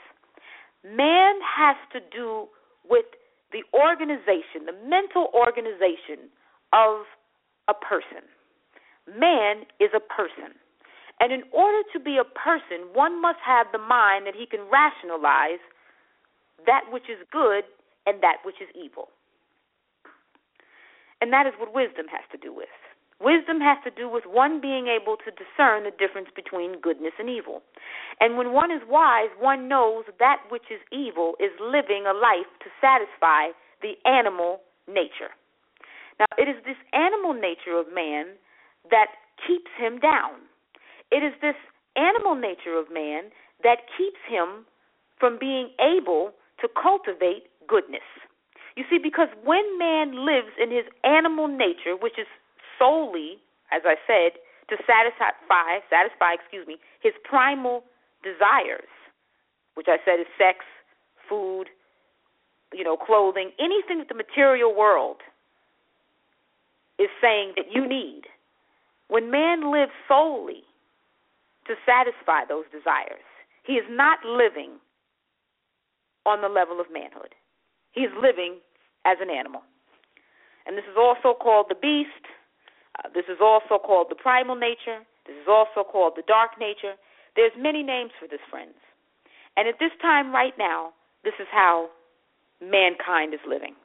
Man 0.83 1.35
has 1.45 1.75
to 1.93 1.99
do 2.11 2.47
with 2.87 3.05
the 3.51 3.63
organization, 3.77 4.65
the 4.65 4.77
mental 4.87 5.29
organization 5.33 6.31
of 6.73 7.05
a 7.67 7.73
person. 7.73 8.25
Man 9.07 9.67
is 9.79 9.91
a 9.95 9.99
person. 9.99 10.55
And 11.19 11.31
in 11.31 11.43
order 11.53 11.83
to 11.93 11.99
be 11.99 12.17
a 12.17 12.25
person, 12.25 12.89
one 12.93 13.21
must 13.21 13.39
have 13.45 13.67
the 13.71 13.77
mind 13.77 14.25
that 14.25 14.33
he 14.33 14.45
can 14.45 14.61
rationalize 14.71 15.61
that 16.65 16.81
which 16.91 17.09
is 17.09 17.21
good 17.31 17.63
and 18.07 18.21
that 18.23 18.37
which 18.43 18.57
is 18.61 18.69
evil. 18.73 19.09
And 21.21 21.31
that 21.31 21.45
is 21.45 21.53
what 21.59 21.73
wisdom 21.73 22.07
has 22.09 22.25
to 22.31 22.37
do 22.37 22.53
with. 22.53 22.73
Wisdom 23.21 23.61
has 23.61 23.77
to 23.85 23.91
do 23.91 24.09
with 24.09 24.23
one 24.25 24.59
being 24.59 24.87
able 24.87 25.15
to 25.21 25.29
discern 25.37 25.85
the 25.85 25.93
difference 25.93 26.29
between 26.35 26.81
goodness 26.81 27.13
and 27.19 27.29
evil. 27.29 27.61
And 28.19 28.35
when 28.37 28.51
one 28.51 28.71
is 28.71 28.81
wise, 28.89 29.29
one 29.39 29.69
knows 29.69 30.05
that 30.17 30.41
which 30.49 30.73
is 30.73 30.81
evil 30.91 31.35
is 31.39 31.51
living 31.61 32.05
a 32.09 32.17
life 32.17 32.49
to 32.65 32.69
satisfy 32.81 33.53
the 33.81 33.93
animal 34.09 34.61
nature. 34.87 35.37
Now, 36.19 36.25
it 36.37 36.49
is 36.49 36.57
this 36.65 36.77
animal 36.93 37.33
nature 37.33 37.77
of 37.77 37.93
man 37.93 38.37
that 38.89 39.13
keeps 39.47 39.69
him 39.77 39.99
down. 39.99 40.41
It 41.11 41.21
is 41.21 41.33
this 41.41 41.57
animal 41.95 42.35
nature 42.35 42.77
of 42.77 42.91
man 42.91 43.29
that 43.63 43.85
keeps 43.97 44.19
him 44.27 44.65
from 45.19 45.37
being 45.39 45.69
able 45.77 46.33
to 46.61 46.67
cultivate 46.73 47.49
goodness. 47.67 48.05
You 48.75 48.85
see, 48.89 48.97
because 48.97 49.27
when 49.43 49.77
man 49.77 50.25
lives 50.25 50.55
in 50.61 50.71
his 50.71 50.85
animal 51.03 51.47
nature, 51.47 51.97
which 51.99 52.17
is 52.17 52.27
solely, 52.81 53.37
as 53.69 53.83
I 53.85 53.93
said, 54.09 54.41
to 54.69 54.77
satisfy 54.89 55.77
satisfy, 55.89 56.33
excuse 56.33 56.65
me, 56.65 56.77
his 57.01 57.13
primal 57.23 57.83
desires, 58.23 58.89
which 59.75 59.85
I 59.87 59.97
said 60.03 60.19
is 60.19 60.25
sex, 60.37 60.65
food, 61.29 61.65
you 62.73 62.83
know, 62.83 62.97
clothing, 62.97 63.51
anything 63.59 63.99
that 63.99 64.09
the 64.09 64.15
material 64.15 64.73
world 64.73 65.17
is 66.97 67.09
saying 67.21 67.53
that 67.57 67.65
you 67.71 67.87
need. 67.87 68.23
When 69.09 69.29
man 69.29 69.71
lives 69.71 69.91
solely 70.07 70.63
to 71.67 71.75
satisfy 71.85 72.45
those 72.47 72.65
desires, 72.71 73.27
he 73.63 73.73
is 73.73 73.85
not 73.89 74.19
living 74.25 74.79
on 76.25 76.41
the 76.41 76.49
level 76.49 76.79
of 76.79 76.87
manhood. 76.91 77.35
He 77.91 78.01
is 78.01 78.11
living 78.15 78.57
as 79.05 79.17
an 79.21 79.29
animal. 79.29 79.61
And 80.65 80.77
this 80.77 80.85
is 80.85 80.97
also 80.97 81.37
called 81.37 81.65
the 81.69 81.75
beast, 81.75 82.25
uh, 82.99 83.09
this 83.13 83.25
is 83.29 83.39
also 83.41 83.79
called 83.79 84.07
the 84.09 84.15
primal 84.15 84.55
nature. 84.55 85.05
This 85.25 85.35
is 85.35 85.47
also 85.47 85.87
called 85.87 86.13
the 86.15 86.23
dark 86.27 86.59
nature. 86.59 86.95
There's 87.35 87.53
many 87.57 87.83
names 87.83 88.11
for 88.19 88.27
this, 88.27 88.43
friends. 88.49 88.75
And 89.55 89.67
at 89.67 89.79
this 89.79 89.91
time 90.01 90.33
right 90.33 90.53
now, 90.57 90.91
this 91.23 91.33
is 91.39 91.47
how 91.51 91.89
mankind 92.59 93.33
is 93.33 93.39
living. 93.47 93.75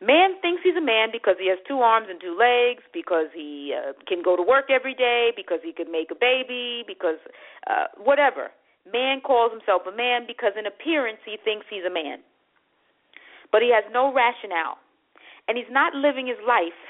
Man 0.00 0.40
thinks 0.40 0.62
he's 0.64 0.76
a 0.76 0.80
man 0.80 1.08
because 1.12 1.36
he 1.38 1.48
has 1.48 1.58
two 1.68 1.80
arms 1.80 2.08
and 2.08 2.20
two 2.20 2.32
legs, 2.32 2.82
because 2.92 3.28
he 3.34 3.76
uh, 3.76 3.92
can 4.08 4.22
go 4.22 4.34
to 4.34 4.42
work 4.42 4.70
every 4.70 4.94
day, 4.94 5.30
because 5.36 5.60
he 5.62 5.72
can 5.72 5.92
make 5.92 6.10
a 6.10 6.16
baby, 6.16 6.84
because 6.86 7.20
uh, 7.68 7.92
whatever. 8.00 8.48
Man 8.90 9.20
calls 9.20 9.52
himself 9.52 9.82
a 9.86 9.94
man 9.94 10.24
because 10.26 10.52
in 10.58 10.64
appearance 10.64 11.20
he 11.26 11.36
thinks 11.36 11.66
he's 11.68 11.84
a 11.84 11.92
man. 11.92 12.24
But 13.52 13.60
he 13.60 13.70
has 13.74 13.84
no 13.92 14.12
rationale. 14.12 14.78
And 15.48 15.58
he's 15.58 15.70
not 15.70 15.94
living 15.94 16.26
his 16.26 16.40
life 16.46 16.89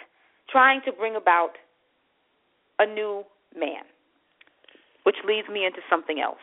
trying 0.50 0.80
to 0.84 0.92
bring 0.92 1.16
about 1.16 1.52
a 2.78 2.86
new 2.86 3.24
man, 3.56 3.84
which 5.04 5.16
leads 5.26 5.48
me 5.48 5.64
into 5.64 5.80
something 5.88 6.20
else. 6.20 6.38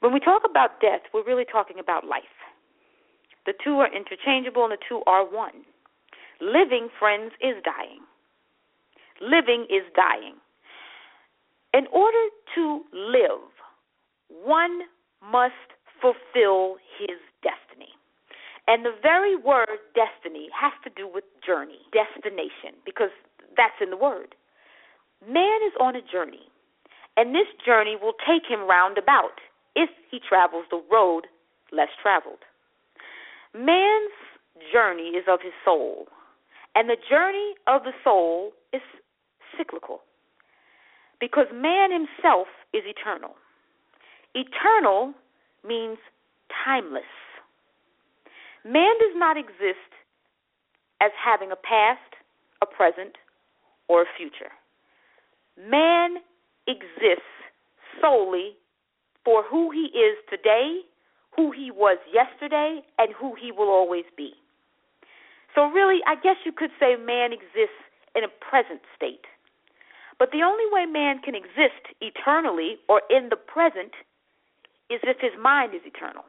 When 0.00 0.12
we 0.12 0.20
talk 0.20 0.42
about 0.48 0.80
death, 0.80 1.02
we're 1.14 1.24
really 1.24 1.46
talking 1.50 1.78
about 1.78 2.04
life. 2.04 2.22
The 3.46 3.54
two 3.64 3.78
are 3.78 3.88
interchangeable 3.94 4.64
and 4.64 4.72
the 4.72 4.82
two 4.88 5.02
are 5.06 5.24
one. 5.24 5.64
Living, 6.40 6.88
friends, 6.98 7.32
is 7.40 7.54
dying. 7.64 8.02
Living 9.20 9.66
is 9.70 9.82
dying. 9.94 10.34
In 11.74 11.86
order 11.92 12.28
to 12.56 12.82
live, 12.92 13.46
one 14.44 14.80
must 15.22 15.54
fulfill 16.00 16.76
his 16.98 17.16
destiny. 17.42 17.94
And 18.68 18.84
the 18.84 18.94
very 19.02 19.36
word 19.36 19.82
destiny 19.94 20.48
has 20.54 20.72
to 20.84 20.90
do 20.94 21.08
with 21.12 21.24
journey, 21.44 21.80
destination, 21.92 22.78
because 22.84 23.10
that's 23.56 23.80
in 23.80 23.90
the 23.90 23.96
word. 23.96 24.34
Man 25.26 25.60
is 25.66 25.72
on 25.80 25.96
a 25.96 26.02
journey, 26.02 26.46
and 27.16 27.34
this 27.34 27.50
journey 27.64 27.96
will 28.00 28.14
take 28.26 28.42
him 28.48 28.68
roundabout 28.68 29.38
if 29.74 29.90
he 30.10 30.20
travels 30.20 30.64
the 30.70 30.82
road 30.90 31.26
less 31.72 31.88
traveled. 32.00 32.44
Man's 33.54 34.14
journey 34.72 35.16
is 35.18 35.24
of 35.28 35.40
his 35.42 35.52
soul, 35.64 36.06
and 36.74 36.88
the 36.88 36.96
journey 37.10 37.54
of 37.66 37.82
the 37.84 37.92
soul 38.04 38.52
is 38.72 38.82
cyclical 39.56 40.00
because 41.20 41.46
man 41.54 41.92
himself 41.92 42.48
is 42.72 42.82
eternal. 42.86 43.34
Eternal 44.34 45.14
means 45.66 45.98
timeless. 46.64 47.02
Man 48.64 48.94
does 49.00 49.14
not 49.14 49.36
exist 49.36 49.90
as 51.00 51.10
having 51.18 51.50
a 51.50 51.56
past, 51.56 52.14
a 52.62 52.66
present, 52.66 53.16
or 53.88 54.02
a 54.02 54.06
future. 54.16 54.52
Man 55.58 56.18
exists 56.66 57.26
solely 58.00 58.56
for 59.24 59.42
who 59.42 59.70
he 59.70 59.90
is 59.98 60.16
today, 60.30 60.80
who 61.34 61.50
he 61.50 61.70
was 61.70 61.98
yesterday, 62.12 62.82
and 62.98 63.12
who 63.18 63.34
he 63.34 63.50
will 63.50 63.68
always 63.68 64.04
be. 64.16 64.32
So, 65.54 65.66
really, 65.66 66.00
I 66.06 66.14
guess 66.14 66.36
you 66.44 66.52
could 66.52 66.70
say 66.80 66.96
man 66.96 67.32
exists 67.32 67.82
in 68.14 68.24
a 68.24 68.28
present 68.28 68.80
state. 68.96 69.26
But 70.18 70.30
the 70.30 70.42
only 70.42 70.64
way 70.70 70.86
man 70.86 71.18
can 71.18 71.34
exist 71.34 71.82
eternally 72.00 72.76
or 72.88 73.02
in 73.10 73.28
the 73.28 73.36
present 73.36 73.92
is 74.88 75.00
if 75.02 75.18
his 75.20 75.32
mind 75.40 75.74
is 75.74 75.80
eternal. 75.84 76.24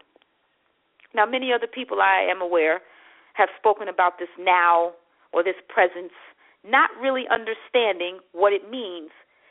Now, 1.13 1.25
many 1.25 1.53
other 1.53 1.67
people 1.67 2.01
I 2.01 2.27
am 2.29 2.41
aware 2.41 2.81
have 3.33 3.49
spoken 3.57 3.87
about 3.87 4.19
this 4.19 4.29
now 4.39 4.93
or 5.31 5.43
this 5.43 5.57
presence, 5.67 6.13
not 6.63 6.89
really 7.01 7.25
understanding 7.29 8.19
what 8.31 8.53
it 8.53 8.69
means 8.69 9.09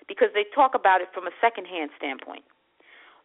because 0.08 0.28
they 0.34 0.44
talk 0.54 0.74
about 0.74 1.00
it 1.00 1.08
from 1.14 1.26
a 1.26 1.34
second-hand 1.40 1.90
standpoint. 1.96 2.42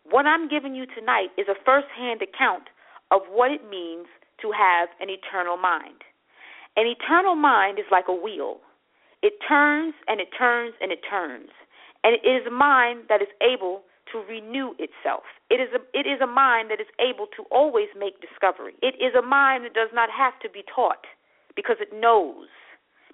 What 0.09 0.25
I'm 0.25 0.47
giving 0.47 0.75
you 0.75 0.85
tonight 0.85 1.29
is 1.37 1.47
a 1.49 1.55
first-hand 1.65 2.21
account 2.21 2.69
of 3.11 3.21
what 3.29 3.51
it 3.51 3.67
means 3.69 4.07
to 4.41 4.51
have 4.51 4.89
an 5.01 5.09
eternal 5.09 5.57
mind. 5.57 6.05
An 6.75 6.85
eternal 6.85 7.35
mind 7.35 7.79
is 7.79 7.85
like 7.91 8.05
a 8.07 8.13
wheel. 8.13 8.57
It 9.23 9.33
turns 9.47 9.95
and 10.07 10.21
it 10.21 10.29
turns 10.37 10.75
and 10.79 10.91
it 10.91 11.01
turns. 11.09 11.49
And 12.03 12.13
it 12.13 12.27
is 12.27 12.45
a 12.45 12.51
mind 12.51 13.09
that 13.09 13.21
is 13.21 13.27
able 13.41 13.81
to 14.11 14.19
renew 14.19 14.73
itself. 14.79 15.23
It 15.49 15.55
is 15.55 15.69
a 15.73 15.81
it 15.97 16.07
is 16.07 16.21
a 16.21 16.27
mind 16.27 16.71
that 16.71 16.79
is 16.79 16.87
able 16.99 17.27
to 17.37 17.43
always 17.51 17.87
make 17.97 18.21
discovery. 18.21 18.73
It 18.81 18.95
is 19.01 19.13
a 19.17 19.21
mind 19.21 19.65
that 19.65 19.73
does 19.73 19.89
not 19.93 20.09
have 20.09 20.39
to 20.41 20.49
be 20.49 20.63
taught 20.63 21.05
because 21.55 21.77
it 21.79 21.89
knows, 21.93 22.47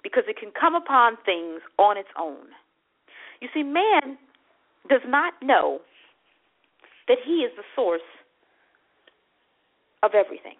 because 0.02 0.24
it 0.28 0.36
can 0.36 0.50
come 0.58 0.74
upon 0.74 1.16
things 1.24 1.60
on 1.78 1.96
its 1.96 2.08
own. 2.18 2.52
You 3.40 3.48
see, 3.52 3.62
man 3.62 4.18
does 4.88 5.02
not 5.06 5.34
know 5.42 5.80
that 7.08 7.18
he 7.24 7.44
is 7.44 7.52
the 7.56 7.64
source 7.74 8.06
of 10.02 10.12
everything. 10.14 10.56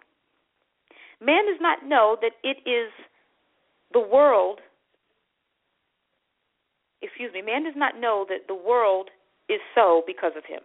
Man 1.21 1.45
does 1.45 1.61
not 1.61 1.85
know 1.85 2.17
that 2.21 2.33
it 2.43 2.57
is 2.67 2.91
the 3.93 3.99
world 3.99 4.59
excuse 7.05 7.31
me, 7.33 7.41
man 7.41 7.63
does 7.63 7.77
not 7.77 7.99
know 7.99 8.25
that 8.29 8.47
the 8.47 8.55
world 8.55 9.09
is 9.49 9.61
so 9.73 10.03
because 10.07 10.33
of 10.37 10.45
him. 10.45 10.61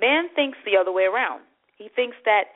Man 0.00 0.28
thinks 0.34 0.58
the 0.64 0.76
other 0.76 0.92
way 0.92 1.04
around. 1.04 1.42
He 1.76 1.88
thinks 1.94 2.16
that 2.24 2.54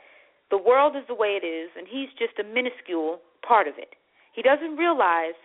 the 0.49 0.57
world 0.57 0.95
is 0.95 1.03
the 1.07 1.15
way 1.15 1.39
it 1.41 1.45
is 1.45 1.69
and 1.77 1.87
he's 1.87 2.09
just 2.17 2.39
a 2.39 2.43
minuscule 2.43 3.19
part 3.45 3.67
of 3.67 3.75
it. 3.77 3.95
He 4.33 4.41
doesn't 4.41 4.77
realize 4.77 5.37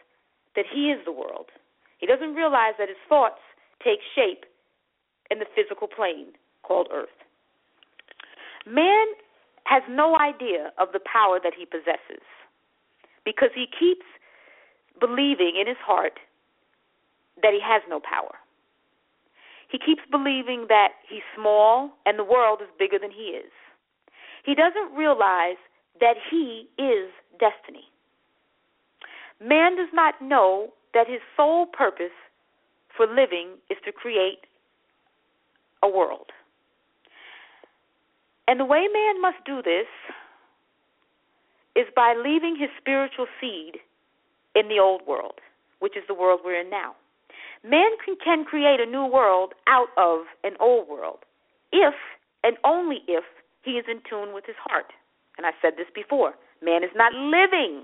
that 0.57 0.65
he 0.73 0.91
is 0.91 0.99
the 1.05 1.13
world. 1.13 1.47
He 1.99 2.07
doesn't 2.07 2.35
realize 2.35 2.75
that 2.79 2.89
his 2.89 2.99
thoughts 3.09 3.43
take 3.83 3.99
shape 4.15 4.45
in 5.31 5.39
the 5.39 5.47
physical 5.55 5.89
plane 5.89 6.33
called 6.63 6.89
earth. 6.93 7.09
Man 8.67 9.07
has 9.65 9.83
no 9.91 10.19
idea 10.19 10.73
of 10.79 10.89
the 10.93 11.01
power 11.01 11.39
that 11.43 11.53
he 11.57 11.67
possesses 11.67 12.25
because 13.25 13.51
he 13.55 13.67
keeps 13.67 14.07
believing 15.01 15.57
in 15.61 15.67
his 15.67 15.77
heart 15.85 16.19
that 17.43 17.53
he 17.53 17.61
has 17.63 17.83
no 17.89 18.01
power. 18.01 18.38
He 19.69 19.79
keeps 19.79 20.03
believing 20.11 20.67
that 20.69 20.93
he's 21.09 21.23
small 21.37 21.91
and 22.07 22.19
the 22.19 22.25
world 22.25 22.61
is 22.63 22.69
bigger 22.79 22.99
than 22.99 23.11
he 23.11 23.37
is. 23.37 23.53
He 24.45 24.55
doesn't 24.55 24.97
realize 24.97 25.61
that 26.01 26.17
he 26.31 26.69
is 26.79 27.11
destiny. 27.39 27.85
Man 29.41 29.77
does 29.77 29.91
not 29.93 30.15
know 30.23 30.73
that 30.95 31.07
his 31.07 31.21
sole 31.37 31.67
purpose 31.67 32.17
for 32.97 33.07
living 33.07 33.57
is 33.71 33.77
to 33.85 33.93
create 33.93 34.47
a 35.83 35.89
world. 35.89 36.33
And 38.49 38.59
the 38.59 38.65
way 38.65 38.89
man 38.93 39.21
must 39.21 39.45
do 39.45 39.63
this 39.63 39.87
is 41.77 41.87
by 41.95 42.15
leaving 42.17 42.57
his 42.59 42.71
spiritual 42.81 43.27
seed 43.41 43.77
in 44.55 44.69
the 44.69 44.81
old 44.81 45.03
world, 45.07 45.41
which 45.79 45.97
is 45.97 46.03
the 46.09 46.15
world 46.15 46.41
we're 46.43 46.61
in 46.61 46.71
now. 46.71 46.97
Man 47.65 47.91
can, 48.25 48.45
create 48.45 48.81
a 48.81 48.87
new 48.87 49.07
world 49.07 49.53
out 49.67 49.89
of 49.97 50.27
an 50.45 50.57
old 50.61 50.89
world 50.89 51.19
if 51.73 51.95
and 52.45 52.57
only 52.65 52.99
if 53.09 53.25
he 53.63 53.73
is 53.73 53.85
in 53.91 54.01
tune 54.09 54.33
with 54.33 54.45
his 54.47 54.57
heart. 54.63 54.93
And 55.37 55.47
I 55.47 55.51
said 55.61 55.75
this 55.77 55.91
before 55.95 56.35
man 56.63 56.83
is 56.83 56.91
not 56.95 57.13
living 57.13 57.83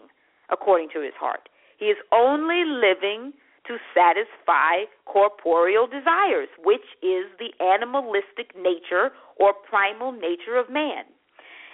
according 0.50 0.88
to 0.94 1.00
his 1.00 1.14
heart, 1.18 1.48
he 1.78 1.86
is 1.86 1.98
only 2.12 2.64
living 2.64 3.32
to 3.66 3.76
satisfy 3.94 4.84
corporeal 5.06 5.86
desires, 5.86 6.48
which 6.62 6.84
is 7.02 7.24
the 7.38 7.50
animalistic 7.64 8.52
nature 8.54 9.10
or 9.36 9.54
primal 9.54 10.12
nature 10.12 10.56
of 10.56 10.68
man. 10.70 11.04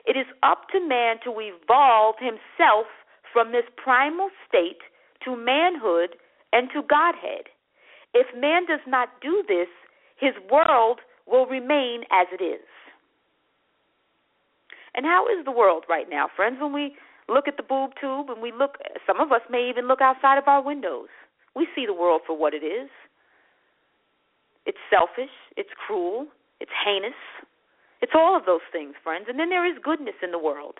It 0.06 0.16
is 0.16 0.26
up 0.42 0.68
to 0.72 0.80
man 0.80 1.16
to 1.24 1.34
evolve 1.40 2.14
himself 2.18 2.86
from 3.32 3.52
this 3.52 3.66
primal 3.76 4.30
state 4.48 4.80
to 5.24 5.36
manhood 5.36 6.16
and 6.52 6.68
to 6.74 6.82
Godhead. 6.82 7.50
If 8.14 8.26
man 8.36 8.66
does 8.66 8.80
not 8.86 9.08
do 9.22 9.44
this, 9.46 9.68
his 10.18 10.34
world 10.50 11.00
will 11.26 11.46
remain 11.46 12.02
as 12.10 12.26
it 12.32 12.42
is. 12.42 12.66
And 14.94 15.06
how 15.06 15.26
is 15.26 15.44
the 15.44 15.52
world 15.52 15.84
right 15.88 16.06
now, 16.10 16.28
friends? 16.34 16.58
When 16.60 16.72
we 16.72 16.96
look 17.28 17.46
at 17.46 17.56
the 17.56 17.62
boob 17.62 17.92
tube 18.00 18.28
and 18.28 18.42
we 18.42 18.52
look, 18.52 18.76
some 19.06 19.20
of 19.20 19.30
us 19.30 19.42
may 19.48 19.68
even 19.70 19.86
look 19.86 20.00
outside 20.00 20.38
of 20.38 20.48
our 20.48 20.62
windows. 20.62 21.08
We 21.54 21.68
see 21.74 21.86
the 21.86 21.94
world 21.94 22.22
for 22.26 22.36
what 22.36 22.54
it 22.54 22.64
is. 22.64 22.90
It's 24.66 24.78
selfish, 24.90 25.32
it's 25.56 25.70
cruel, 25.86 26.26
it's 26.60 26.72
heinous. 26.84 27.16
It's 28.02 28.12
all 28.14 28.36
of 28.36 28.46
those 28.46 28.64
things, 28.72 28.94
friends. 29.02 29.26
And 29.28 29.38
then 29.38 29.50
there 29.50 29.66
is 29.66 29.78
goodness 29.82 30.16
in 30.22 30.32
the 30.32 30.38
world. 30.38 30.78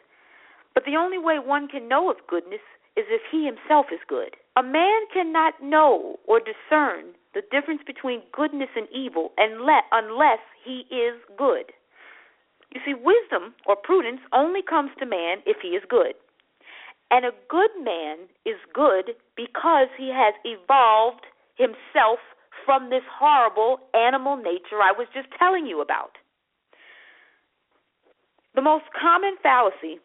But 0.75 0.85
the 0.85 0.97
only 0.97 1.19
way 1.19 1.39
one 1.39 1.69
can 1.69 1.89
know 1.89 2.11
of 2.11 2.17
goodness 2.29 2.61
is 2.97 3.07
if 3.09 3.23
he 3.31 3.47
himself 3.47 3.87
is 3.93 4.01
good. 4.09 4.37
A 4.57 4.63
man 4.63 5.07
cannot 5.13 5.63
know 5.63 6.19
or 6.27 6.41
discern 6.41 7.15
the 7.35 7.43
difference 7.51 7.83
between 7.87 8.23
goodness 8.33 8.71
and 8.75 8.89
evil 8.93 9.33
unless 9.39 10.41
he 10.65 10.85
is 10.91 11.15
good. 11.39 11.73
You 12.75 12.81
see, 12.85 12.95
wisdom 12.95 13.55
or 13.67 13.77
prudence 13.77 14.21
only 14.33 14.61
comes 14.63 14.91
to 14.99 15.07
man 15.07 15.39
if 15.47 15.59
he 15.63 15.69
is 15.69 15.83
good. 15.89 16.15
And 17.11 17.25
a 17.25 17.33
good 17.49 17.71
man 17.83 18.31
is 18.47 18.57
good 18.73 19.17
because 19.37 19.89
he 19.99 20.11
has 20.15 20.35
evolved 20.45 21.27
himself 21.57 22.19
from 22.65 22.91
this 22.91 23.03
horrible 23.11 23.81
animal 23.95 24.37
nature 24.37 24.83
I 24.83 24.93
was 24.97 25.09
just 25.15 25.29
telling 25.39 25.67
you 25.67 25.81
about. 25.81 26.19
The 28.55 28.63
most 28.63 28.85
common 29.01 29.37
fallacy 29.43 29.99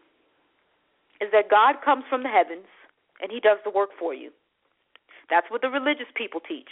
is 1.22 1.30
that 1.32 1.50
God 1.50 1.76
comes 1.84 2.04
from 2.10 2.24
the 2.24 2.30
heavens 2.30 2.66
and 3.22 3.32
he 3.32 3.40
does 3.40 3.58
the 3.64 3.72
work 3.72 3.90
for 3.98 4.14
you. 4.14 4.32
That's 5.30 5.48
what 5.50 5.62
the 5.62 5.70
religious 5.70 6.08
people 6.16 6.40
teach. 6.40 6.70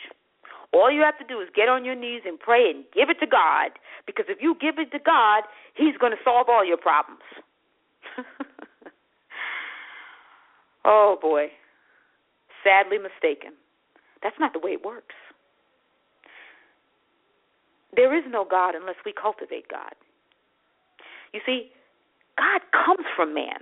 All 0.74 0.92
you 0.92 1.02
have 1.02 1.18
to 1.20 1.26
do 1.26 1.40
is 1.40 1.50
get 1.56 1.70
on 1.70 1.86
your 1.86 1.96
knees 1.96 2.22
and 2.26 2.40
pray 2.40 2.70
and 2.70 2.84
give 2.94 3.10
it 3.10 3.20
to 3.20 3.28
God 3.28 3.72
because 4.08 4.26
if 4.28 4.40
you 4.42 4.56
give 4.60 4.80
it 4.80 4.92
to 4.92 5.00
God, 5.00 5.44
he's 5.76 5.98
going 5.98 6.12
to 6.12 6.18
solve 6.24 6.48
all 6.50 6.66
your 6.66 6.78
problems. 6.78 7.22
oh 10.86 11.18
boy. 11.22 11.48
Sadly 12.64 12.98
mistaken. 12.98 13.54
That's 14.24 14.40
not 14.40 14.54
the 14.54 14.60
way 14.60 14.72
it 14.72 14.86
works. 14.86 15.16
There 17.96 18.18
is 18.18 18.24
no 18.28 18.46
God 18.50 18.74
unless 18.74 18.96
we 19.06 19.14
cultivate 19.14 19.68
God. 19.68 19.94
You 21.34 21.42
see, 21.46 21.70
God 22.38 22.62
comes 22.72 23.06
from 23.16 23.34
man. 23.34 23.60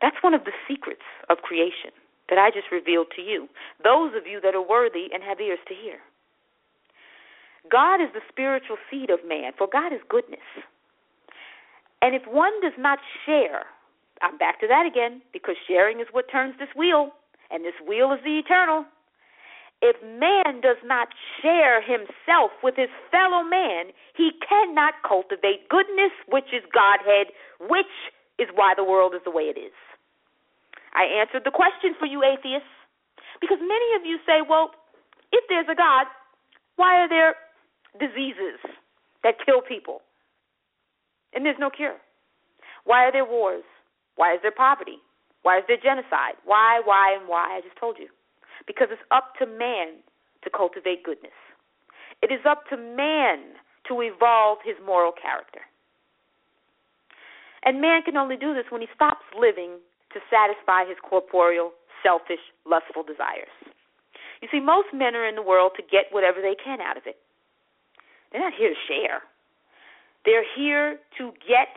That's 0.00 0.16
one 0.22 0.34
of 0.34 0.44
the 0.44 0.52
secrets 0.68 1.06
of 1.30 1.38
creation 1.38 1.90
that 2.28 2.38
I 2.38 2.50
just 2.50 2.72
revealed 2.72 3.08
to 3.16 3.22
you, 3.22 3.48
those 3.82 4.12
of 4.16 4.26
you 4.26 4.40
that 4.42 4.54
are 4.54 4.66
worthy 4.66 5.06
and 5.12 5.22
have 5.22 5.40
ears 5.40 5.62
to 5.68 5.74
hear. 5.74 5.98
God 7.70 8.00
is 8.00 8.10
the 8.14 8.22
spiritual 8.28 8.76
seed 8.90 9.10
of 9.10 9.20
man, 9.26 9.52
for 9.56 9.66
God 9.70 9.92
is 9.92 10.00
goodness. 10.08 10.46
And 12.02 12.14
if 12.14 12.22
one 12.26 12.52
does 12.62 12.76
not 12.78 12.98
share, 13.24 13.66
I'm 14.22 14.38
back 14.38 14.60
to 14.60 14.66
that 14.68 14.86
again, 14.86 15.22
because 15.32 15.56
sharing 15.66 16.00
is 16.00 16.06
what 16.12 16.30
turns 16.30 16.54
this 16.58 16.68
wheel, 16.76 17.10
and 17.50 17.64
this 17.64 17.78
wheel 17.86 18.12
is 18.12 18.20
the 18.24 18.38
eternal. 18.38 18.84
If 19.82 19.96
man 20.02 20.60
does 20.62 20.80
not 20.84 21.08
share 21.42 21.82
himself 21.82 22.50
with 22.62 22.76
his 22.76 22.88
fellow 23.10 23.42
man, 23.42 23.92
he 24.16 24.30
cannot 24.48 24.94
cultivate 25.06 25.68
goodness, 25.68 26.12
which 26.28 26.48
is 26.52 26.62
Godhead, 26.72 27.28
which 27.60 27.92
is 28.38 28.48
why 28.54 28.74
the 28.76 28.84
world 28.84 29.14
is 29.14 29.20
the 29.24 29.30
way 29.30 29.44
it 29.44 29.58
is. 29.58 29.72
I 30.94 31.04
answered 31.04 31.44
the 31.44 31.52
question 31.52 31.94
for 31.98 32.06
you, 32.06 32.24
atheists, 32.24 32.68
because 33.40 33.58
many 33.60 33.88
of 33.96 34.04
you 34.04 34.16
say, 34.24 34.40
well, 34.40 34.70
if 35.32 35.44
there's 35.48 35.68
a 35.70 35.76
God, 35.76 36.06
why 36.76 36.96
are 37.00 37.08
there 37.08 37.34
diseases 38.00 38.60
that 39.22 39.34
kill 39.44 39.60
people? 39.60 40.00
And 41.34 41.44
there's 41.44 41.60
no 41.60 41.68
cure. 41.68 41.96
Why 42.84 43.04
are 43.04 43.12
there 43.12 43.24
wars? 43.24 43.64
Why 44.16 44.34
is 44.34 44.40
there 44.42 44.52
poverty? 44.52 44.98
Why 45.42 45.58
is 45.58 45.64
there 45.68 45.76
genocide? 45.76 46.40
Why, 46.44 46.80
why, 46.84 47.16
and 47.18 47.28
why? 47.28 47.58
I 47.58 47.60
just 47.60 47.76
told 47.78 47.98
you. 47.98 48.08
Because 48.66 48.88
it's 48.90 49.02
up 49.10 49.34
to 49.38 49.46
man 49.46 50.00
to 50.44 50.50
cultivate 50.50 51.04
goodness. 51.04 51.36
It 52.22 52.32
is 52.32 52.40
up 52.48 52.64
to 52.70 52.76
man 52.76 53.60
to 53.88 54.00
evolve 54.00 54.58
his 54.64 54.76
moral 54.84 55.12
character. 55.12 55.60
And 57.66 57.82
man 57.82 58.02
can 58.06 58.16
only 58.16 58.36
do 58.36 58.54
this 58.54 58.70
when 58.70 58.80
he 58.80 58.86
stops 58.94 59.26
living 59.34 59.82
to 60.14 60.18
satisfy 60.30 60.86
his 60.86 60.96
corporeal, 61.02 61.74
selfish, 62.00 62.40
lustful 62.64 63.02
desires. 63.02 63.50
You 64.40 64.48
see, 64.52 64.60
most 64.60 64.94
men 64.94 65.18
are 65.18 65.26
in 65.26 65.34
the 65.34 65.42
world 65.42 65.72
to 65.76 65.82
get 65.82 66.06
whatever 66.14 66.40
they 66.40 66.54
can 66.54 66.80
out 66.80 66.96
of 66.96 67.02
it. 67.06 67.18
They're 68.30 68.40
not 68.40 68.54
here 68.56 68.70
to 68.70 68.80
share. 68.86 69.26
They're 70.24 70.46
here 70.56 70.98
to 71.18 71.32
get 71.42 71.74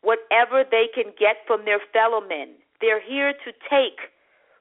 whatever 0.00 0.64
they 0.64 0.88
can 0.94 1.12
get 1.18 1.44
from 1.46 1.64
their 1.64 1.80
fellow 1.92 2.20
men. 2.20 2.56
They're 2.80 3.02
here 3.02 3.32
to 3.32 3.50
take 3.68 4.08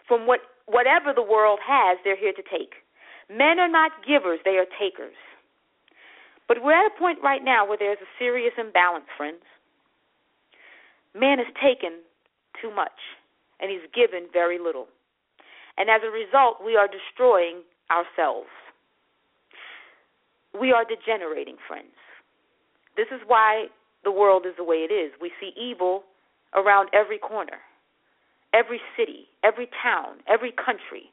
from 0.08 0.28
what 0.28 0.40
whatever 0.66 1.14
the 1.14 1.24
world 1.24 1.60
has, 1.62 1.98
they're 2.04 2.18
here 2.18 2.34
to 2.34 2.44
take. 2.44 2.82
Men 3.30 3.60
are 3.60 3.70
not 3.70 3.92
givers, 4.08 4.40
they 4.44 4.58
are 4.58 4.66
takers. 4.80 5.16
But 6.48 6.64
we're 6.64 6.78
at 6.78 6.92
a 6.92 7.00
point 7.00 7.20
right 7.24 7.44
now 7.44 7.68
where 7.68 7.78
there's 7.78 8.02
a 8.02 8.10
serious 8.20 8.54
imbalance, 8.58 9.06
friends. 9.18 9.42
Man 11.16 11.38
has 11.40 11.48
taken 11.56 12.04
too 12.62 12.76
much, 12.76 13.00
and 13.60 13.72
he's 13.72 13.88
given 13.96 14.28
very 14.32 14.60
little. 14.60 14.88
And 15.78 15.90
as 15.90 16.02
a 16.06 16.12
result, 16.12 16.58
we 16.64 16.76
are 16.76 16.88
destroying 16.88 17.62
ourselves. 17.90 18.50
We 20.60 20.72
are 20.72 20.84
degenerating, 20.84 21.56
friends. 21.68 21.96
This 22.98 23.08
is 23.12 23.22
why 23.28 23.68
the 24.04 24.12
world 24.12 24.46
is 24.46 24.54
the 24.58 24.64
way 24.64 24.78
it 24.78 24.94
is. 24.94 25.12
We 25.20 25.32
see 25.40 25.52
evil 25.60 26.04
around 26.54 26.90
every 26.94 27.18
corner, 27.18 27.60
every 28.54 28.80
city, 28.98 29.28
every 29.44 29.70
town, 29.84 30.18
every 30.28 30.52
country. 30.52 31.12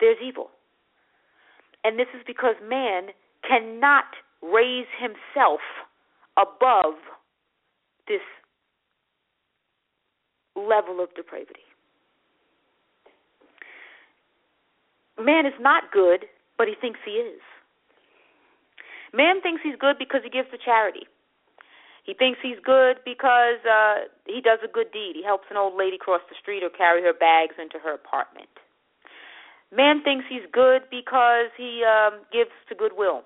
There's 0.00 0.18
evil. 0.24 0.50
And 1.84 1.98
this 1.98 2.08
is 2.14 2.22
because 2.26 2.56
man 2.62 3.08
cannot 3.46 4.04
raise 4.42 4.86
himself 4.98 5.60
above 6.36 6.94
this 8.08 8.20
level 10.56 11.02
of 11.02 11.14
depravity. 11.14 11.66
Man 15.18 15.46
is 15.46 15.54
not 15.60 15.92
good, 15.92 16.26
but 16.58 16.68
he 16.68 16.74
thinks 16.80 16.98
he 17.04 17.12
is. 17.12 17.40
Man 19.12 19.40
thinks 19.42 19.60
he's 19.62 19.76
good 19.78 19.96
because 19.98 20.20
he 20.24 20.30
gives 20.30 20.50
to 20.50 20.58
charity. 20.58 21.06
He 22.04 22.14
thinks 22.14 22.40
he's 22.42 22.58
good 22.64 22.98
because 23.04 23.62
uh, 23.62 24.10
he 24.26 24.40
does 24.40 24.58
a 24.64 24.68
good 24.68 24.90
deed. 24.90 25.14
He 25.14 25.22
helps 25.22 25.46
an 25.50 25.56
old 25.56 25.76
lady 25.76 25.98
cross 25.98 26.20
the 26.28 26.34
street 26.40 26.64
or 26.64 26.70
carry 26.70 27.02
her 27.02 27.12
bags 27.12 27.54
into 27.60 27.78
her 27.78 27.94
apartment. 27.94 28.50
Man 29.70 30.02
thinks 30.02 30.24
he's 30.28 30.42
good 30.52 30.82
because 30.90 31.54
he 31.56 31.84
um, 31.86 32.20
gives 32.32 32.50
to 32.68 32.74
goodwill. 32.74 33.22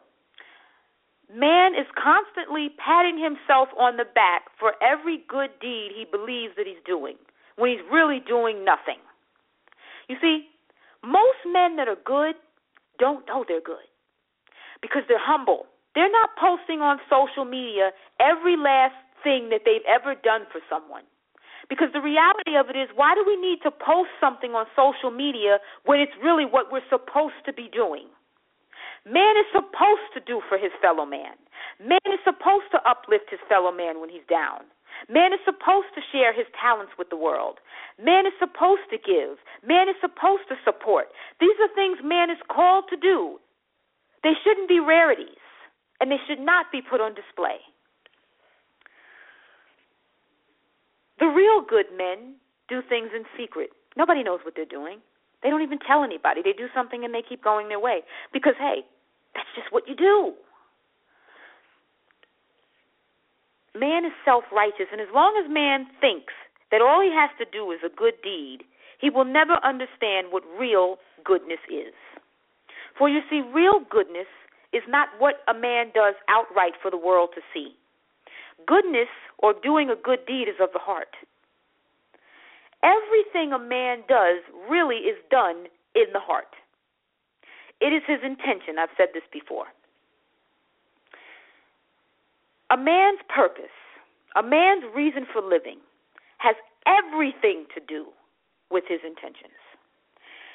Man 1.27 1.75
is 1.75 1.87
constantly 1.99 2.71
patting 2.79 3.19
himself 3.19 3.69
on 3.79 3.97
the 3.97 4.07
back 4.07 4.47
for 4.59 4.75
every 4.83 5.25
good 5.29 5.51
deed 5.61 5.91
he 5.91 6.07
believes 6.07 6.55
that 6.57 6.67
he's 6.67 6.83
doing 6.87 7.17
when 7.57 7.71
he's 7.71 7.85
really 7.91 8.21
doing 8.21 8.65
nothing. 8.65 9.03
You 10.09 10.17
see, 10.21 10.47
most 11.03 11.43
men 11.47 11.77
that 11.77 11.89
are 11.89 11.99
good 12.05 12.37
don't 12.99 13.27
know 13.27 13.45
they're 13.47 13.61
good 13.61 13.91
because 14.81 15.03
they're 15.09 15.19
humble. 15.21 15.67
They're 15.95 16.12
not 16.12 16.31
posting 16.39 16.81
on 16.81 17.01
social 17.11 17.45
media 17.45 17.91
every 18.21 18.57
last 18.57 18.95
thing 19.25 19.49
that 19.51 19.62
they've 19.65 19.87
ever 19.89 20.15
done 20.15 20.47
for 20.53 20.61
someone. 20.71 21.03
Because 21.69 21.89
the 21.93 22.01
reality 22.01 22.55
of 22.55 22.71
it 22.71 22.79
is, 22.79 22.89
why 22.95 23.15
do 23.15 23.25
we 23.27 23.35
need 23.35 23.59
to 23.65 23.73
post 23.73 24.11
something 24.21 24.55
on 24.55 24.67
social 24.77 25.11
media 25.11 25.59
when 25.85 25.99
it's 25.99 26.15
really 26.23 26.45
what 26.45 26.71
we're 26.71 26.87
supposed 26.89 27.43
to 27.45 27.53
be 27.53 27.69
doing? 27.73 28.07
Man 29.07 29.38
is 29.38 29.47
supposed 29.55 30.11
to 30.14 30.21
do 30.21 30.42
for 30.51 30.59
his 30.59 30.75
fellow 30.83 31.07
man. 31.07 31.38
Man 31.79 32.03
is 32.11 32.19
supposed 32.27 32.66
to 32.75 32.83
uplift 32.83 33.31
his 33.31 33.38
fellow 33.49 33.71
man 33.71 34.01
when 34.03 34.11
he's 34.11 34.27
down. 34.29 34.66
Man 35.09 35.33
is 35.33 35.38
supposed 35.47 35.95
to 35.95 36.03
share 36.11 36.35
his 36.35 36.51
talents 36.59 36.92
with 36.99 37.11
the 37.11 37.16
world. 37.16 37.62
Man 38.03 38.27
is 38.27 38.35
supposed 38.42 38.90
to 38.90 38.99
give. 38.99 39.38
Man 39.62 39.88
is 39.88 39.95
supposed 40.01 40.51
to 40.51 40.59
support. 40.64 41.14
These 41.38 41.55
are 41.62 41.71
things 41.79 42.03
man 42.03 42.31
is 42.31 42.42
called 42.51 42.90
to 42.90 42.97
do. 42.97 43.38
They 44.25 44.35
shouldn't 44.42 44.69
be 44.69 44.81
rarities, 44.81 45.38
and 46.01 46.11
they 46.11 46.19
should 46.27 46.40
not 46.40 46.73
be 46.73 46.83
put 46.83 47.01
on 47.01 47.14
display. 47.14 47.62
The 51.21 51.31
real 51.31 51.62
good 51.62 51.87
men 51.97 52.42
do 52.69 52.83
things 52.88 53.11
in 53.14 53.23
secret. 53.38 53.71
Nobody 53.97 54.25
knows 54.25 54.40
what 54.42 54.55
they're 54.57 54.66
doing. 54.66 54.99
They 55.42 55.51
don't 55.51 55.62
even 55.62 55.79
tell 55.79 56.03
anybody. 56.03 56.42
They 56.42 56.53
do 56.53 56.66
something 56.75 57.05
and 57.05 57.14
they 57.14 57.23
keep 57.23 57.45
going 57.45 57.69
their 57.69 57.81
way 57.81 58.01
because, 58.33 58.55
hey, 58.59 58.83
that's 59.37 59.53
just 59.55 59.70
what 59.70 59.87
you 59.87 59.94
do. 59.94 60.33
Man 63.79 64.07
is 64.07 64.12
self 64.25 64.44
righteous, 64.51 64.88
and 64.90 65.01
as 65.01 65.12
long 65.12 65.37
as 65.37 65.53
man 65.53 65.87
thinks 66.01 66.33
that 66.72 66.81
all 66.81 67.05
he 67.05 67.12
has 67.12 67.29
to 67.37 67.44
do 67.53 67.70
is 67.70 67.81
a 67.85 67.92
good 67.92 68.14
deed, 68.25 68.64
he 68.99 69.11
will 69.11 69.29
never 69.29 69.61
understand 69.62 70.33
what 70.33 70.42
real 70.59 70.96
goodness 71.22 71.61
is. 71.68 71.92
For 72.96 73.11
you 73.11 73.20
see, 73.29 73.42
real 73.53 73.85
goodness 73.90 74.27
is 74.72 74.83
not 74.88 75.09
what 75.18 75.44
a 75.46 75.53
man 75.53 75.92
does 75.94 76.14
outright 76.29 76.72
for 76.81 76.90
the 76.90 76.96
world 76.96 77.31
to 77.35 77.42
see. 77.53 77.77
Goodness 78.66 79.12
or 79.38 79.53
doing 79.53 79.90
a 79.90 80.01
good 80.01 80.25
deed 80.27 80.49
is 80.49 80.57
of 80.61 80.70
the 80.72 80.81
heart. 80.81 81.12
Everything 82.83 83.53
a 83.53 83.59
man 83.59 84.01
does 84.09 84.40
really 84.70 85.05
is 85.05 85.16
done 85.31 85.66
in 85.94 86.12
the 86.12 86.20
heart. 86.20 86.57
It 87.81 87.93
is 87.93 88.03
his 88.07 88.21
intention. 88.25 88.79
I've 88.79 88.95
said 88.97 89.09
this 89.12 89.25
before. 89.33 89.67
A 92.71 92.77
man's 92.77 93.21
purpose, 93.29 93.77
a 94.35 94.43
man's 94.43 94.85
reason 94.95 95.27
for 95.33 95.41
living, 95.41 95.79
has 96.39 96.57
everything 96.87 97.67
to 97.75 97.81
do 97.81 98.07
with 98.71 98.85
his 98.89 99.01
intentions. 99.07 99.61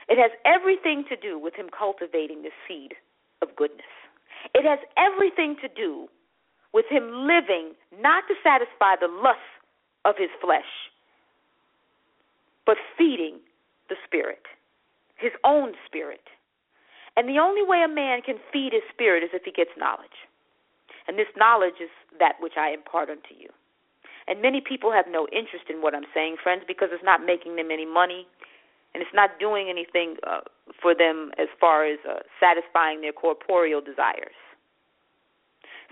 It 0.10 0.18
has 0.18 0.32
everything 0.46 1.06
to 1.10 1.16
do 1.16 1.40
with 1.40 1.56
him 1.56 1.70
cultivating 1.70 2.42
the 2.42 2.52
seed 2.68 2.96
of 3.42 3.56
goodness. 3.56 3.88
It 4.54 4.66
has 4.66 4.80
everything 4.98 5.56
to 5.62 5.70
do 5.70 6.10
with 6.74 6.86
him 6.90 7.28
living 7.28 7.74
not 8.02 8.24
to 8.28 8.36
satisfy 8.44 8.96
the 9.00 9.08
lusts 9.08 9.42
of 10.04 10.16
his 10.18 10.30
flesh, 10.42 10.90
but 12.66 12.78
feeding 12.98 13.40
the 13.90 13.96
spirit, 14.06 14.44
his 15.16 15.32
own 15.44 15.74
spirit. 15.86 16.28
And 17.22 17.30
the 17.30 17.38
only 17.38 17.62
way 17.62 17.86
a 17.86 17.88
man 17.88 18.26
can 18.26 18.42
feed 18.50 18.74
his 18.74 18.82
spirit 18.90 19.22
is 19.22 19.30
if 19.30 19.46
he 19.46 19.54
gets 19.54 19.70
knowledge. 19.78 20.26
And 21.06 21.22
this 21.22 21.30
knowledge 21.38 21.78
is 21.78 21.94
that 22.18 22.42
which 22.42 22.58
I 22.58 22.74
impart 22.74 23.14
unto 23.14 23.38
you. 23.38 23.54
And 24.26 24.42
many 24.42 24.58
people 24.58 24.90
have 24.90 25.06
no 25.06 25.30
interest 25.30 25.70
in 25.70 25.86
what 25.86 25.94
I'm 25.94 26.10
saying, 26.18 26.42
friends, 26.42 26.66
because 26.66 26.90
it's 26.90 27.06
not 27.06 27.22
making 27.22 27.62
them 27.62 27.70
any 27.70 27.86
money 27.86 28.26
and 28.96 29.06
it's 29.06 29.14
not 29.14 29.38
doing 29.38 29.70
anything 29.70 30.18
uh, 30.26 30.42
for 30.82 30.98
them 30.98 31.30
as 31.38 31.46
far 31.62 31.86
as 31.86 32.02
uh, 32.10 32.26
satisfying 32.42 33.06
their 33.06 33.14
corporeal 33.14 33.86
desires. 33.86 34.34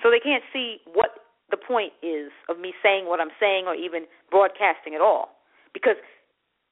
So 0.02 0.10
they 0.10 0.20
can't 0.20 0.44
see 0.50 0.82
what 0.89 1.30
the 1.54 1.62
point 1.62 1.94
is 2.02 2.34
of 2.50 2.58
me 2.58 2.74
saying 2.82 3.06
what 3.06 3.22
I'm 3.22 3.34
saying 3.39 3.70
or 3.70 3.76
even 3.78 4.10
broadcasting 4.34 4.98
at 4.98 5.02
all 5.02 5.38
because 5.78 6.02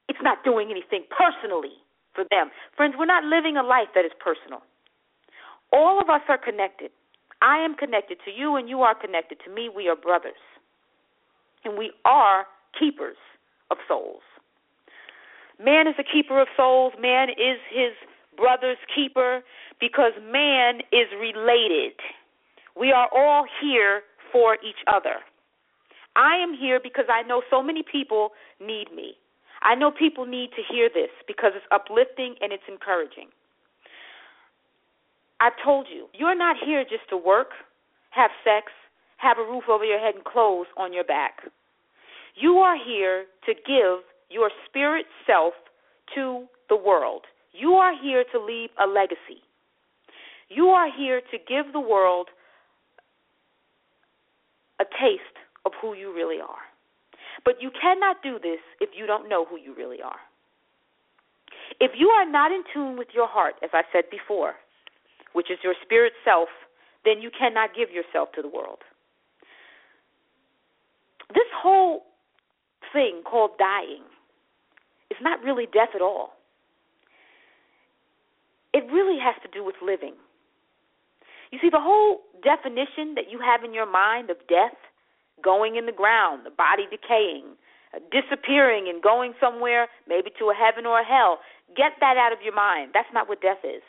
it's 0.10 0.22
not 0.26 0.42
doing 0.44 0.74
anything 0.74 1.06
personally 1.14 1.78
for 2.18 2.26
them. 2.32 2.50
Friends, 2.76 2.96
we're 2.98 3.06
not 3.06 3.24
living 3.24 3.56
a 3.58 3.64
life 3.64 3.94
that 3.94 4.04
is 4.04 4.12
personal. 4.18 4.66
All 5.72 6.02
of 6.02 6.10
us 6.10 6.22
are 6.28 6.38
connected. 6.42 6.90
I 7.42 7.60
am 7.60 7.76
connected 7.76 8.18
to 8.26 8.32
you, 8.32 8.56
and 8.56 8.68
you 8.68 8.82
are 8.82 8.96
connected 8.96 9.38
to 9.46 9.54
me. 9.54 9.70
We 9.70 9.88
are 9.88 9.96
brothers. 9.96 10.42
And 11.64 11.78
we 11.78 11.92
are 12.06 12.46
keepers 12.78 13.18
of 13.70 13.78
souls. 13.88 14.26
Man 15.64 15.88
is 15.88 15.94
a 16.00 16.04
keeper 16.04 16.42
of 16.42 16.48
souls. 16.58 16.94
Man 17.00 17.30
is 17.30 17.62
his 17.70 17.94
brother's 18.36 18.82
keeper 18.94 19.42
because 19.80 20.14
man 20.32 20.82
is 20.92 21.08
related. 21.20 21.94
We 22.80 22.92
are 22.92 23.10
all 23.14 23.46
here 23.62 24.02
for 24.32 24.56
each 24.56 24.82
other. 24.88 25.18
I 26.16 26.38
am 26.38 26.54
here 26.54 26.80
because 26.82 27.06
I 27.10 27.28
know 27.28 27.42
so 27.50 27.62
many 27.62 27.84
people 27.84 28.32
need 28.60 28.88
me. 28.96 29.14
I 29.62 29.76
know 29.76 29.92
people 29.92 30.26
need 30.26 30.52
to 30.56 30.62
hear 30.72 30.90
this 30.94 31.10
because 31.28 31.52
it's 31.56 31.66
uplifting 31.72 32.36
and 32.42 32.52
it's 32.54 32.64
encouraging. 32.68 33.30
I've 35.40 35.54
told 35.64 35.88
you, 35.94 36.08
you're 36.14 36.38
not 36.38 36.56
here 36.64 36.84
just 36.84 37.10
to 37.10 37.18
work, 37.18 37.50
have 38.12 38.32
sex, 38.44 38.72
have 39.18 39.38
a 39.38 39.44
roof 39.44 39.64
over 39.70 39.84
your 39.84 40.00
head, 40.00 40.16
and 40.16 40.24
clothes 40.24 40.68
on 40.78 40.94
your 40.94 41.04
back. 41.04 41.42
You 42.36 42.58
are 42.58 42.78
here 42.78 43.26
to 43.46 43.54
give 43.54 44.06
your 44.30 44.52
spirit 44.68 45.06
self 45.26 45.54
to 46.16 46.46
the 46.70 46.76
world. 46.76 47.24
You 47.52 47.74
are 47.74 47.94
here 48.00 48.24
to 48.32 48.40
leave 48.40 48.70
a 48.82 48.88
legacy. 48.88 49.42
You 50.50 50.68
are 50.68 50.90
here 50.96 51.22
to 51.32 51.38
give 51.38 51.74
the 51.74 51.80
world 51.80 52.30
a 54.80 54.86
taste 54.86 55.24
of 55.66 55.72
who 55.82 55.96
you 55.96 56.14
really 56.14 56.40
are. 56.40 56.67
But 57.48 57.62
you 57.62 57.72
cannot 57.72 58.18
do 58.22 58.40
this 58.44 58.60
if 58.82 58.90
you 58.94 59.08
don't 59.08 59.30
know 59.30 59.46
who 59.46 59.56
you 59.56 59.74
really 59.74 60.02
are. 60.02 60.20
If 61.80 61.92
you 61.98 62.10
are 62.10 62.30
not 62.30 62.52
in 62.52 62.64
tune 62.74 62.98
with 62.98 63.08
your 63.14 63.26
heart, 63.26 63.54
as 63.64 63.70
I 63.72 63.84
said 63.94 64.04
before, 64.12 64.56
which 65.32 65.50
is 65.50 65.58
your 65.64 65.74
spirit 65.82 66.12
self, 66.26 66.50
then 67.06 67.22
you 67.22 67.32
cannot 67.32 67.70
give 67.74 67.90
yourself 67.90 68.34
to 68.36 68.42
the 68.42 68.50
world. 68.50 68.80
This 71.34 71.48
whole 71.56 72.04
thing 72.92 73.22
called 73.24 73.52
dying 73.58 74.04
is 75.10 75.18
not 75.22 75.42
really 75.42 75.68
death 75.72 75.96
at 75.96 76.02
all. 76.02 76.34
It 78.74 78.84
really 78.92 79.20
has 79.24 79.36
to 79.42 79.50
do 79.58 79.64
with 79.64 79.76
living. 79.82 80.16
You 81.54 81.60
see, 81.62 81.70
the 81.72 81.80
whole 81.80 82.24
definition 82.44 83.16
that 83.16 83.32
you 83.32 83.40
have 83.40 83.64
in 83.64 83.74
your 83.74 83.90
mind 83.90 84.30
of 84.30 84.36
death, 84.50 84.76
going 85.44 85.76
in 85.76 85.86
the 85.86 85.92
ground, 85.92 86.46
the 86.46 86.52
body 86.52 86.84
decaying, 86.90 87.46
uh, 87.94 88.00
disappearing 88.12 88.88
and 88.90 89.02
going 89.02 89.34
somewhere, 89.40 89.88
maybe 90.08 90.30
to 90.40 90.50
a 90.50 90.54
heaven 90.54 90.86
or 90.86 91.00
a 91.00 91.06
hell, 91.06 91.40
get 91.76 91.94
that 92.00 92.18
out 92.18 92.34
of 92.34 92.40
your 92.44 92.56
mind. 92.56 92.92
That's 92.94 93.12
not 93.14 93.30
what 93.30 93.42
death 93.42 93.64
is. 93.64 93.84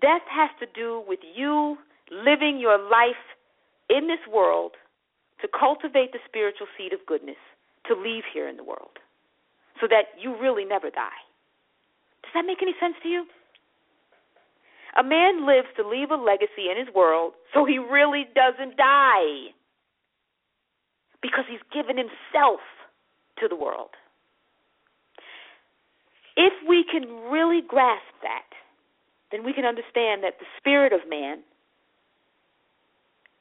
Death 0.00 0.22
has 0.28 0.50
to 0.60 0.66
do 0.74 1.02
with 1.06 1.20
you 1.34 1.76
living 2.10 2.58
your 2.58 2.78
life 2.78 3.20
in 3.88 4.08
this 4.08 4.22
world 4.32 4.72
to 5.40 5.48
cultivate 5.48 6.12
the 6.12 6.18
spiritual 6.26 6.66
seed 6.78 6.92
of 6.92 7.00
goodness, 7.06 7.40
to 7.86 7.94
leave 7.94 8.24
here 8.32 8.48
in 8.48 8.56
the 8.56 8.64
world, 8.64 8.98
so 9.80 9.86
that 9.88 10.14
you 10.20 10.38
really 10.40 10.64
never 10.64 10.88
die. 10.90 11.22
Does 12.22 12.32
that 12.34 12.46
make 12.46 12.62
any 12.62 12.74
sense 12.80 12.94
to 13.02 13.08
you? 13.08 13.26
A 14.96 15.02
man 15.02 15.46
lives 15.46 15.68
to 15.76 15.88
leave 15.88 16.10
a 16.10 16.16
legacy 16.16 16.70
in 16.70 16.78
his 16.78 16.94
world 16.94 17.32
so 17.54 17.64
he 17.64 17.78
really 17.78 18.26
doesn't 18.34 18.76
die 18.76 19.52
because 21.22 21.44
he's 21.48 21.62
given 21.72 21.96
himself 21.96 22.60
to 23.38 23.48
the 23.48 23.56
world. 23.56 23.90
If 26.36 26.52
we 26.68 26.84
can 26.90 27.30
really 27.30 27.60
grasp 27.66 28.02
that, 28.22 28.48
then 29.30 29.44
we 29.44 29.52
can 29.52 29.64
understand 29.64 30.22
that 30.24 30.38
the 30.38 30.46
spirit 30.58 30.92
of 30.92 31.00
man 31.08 31.38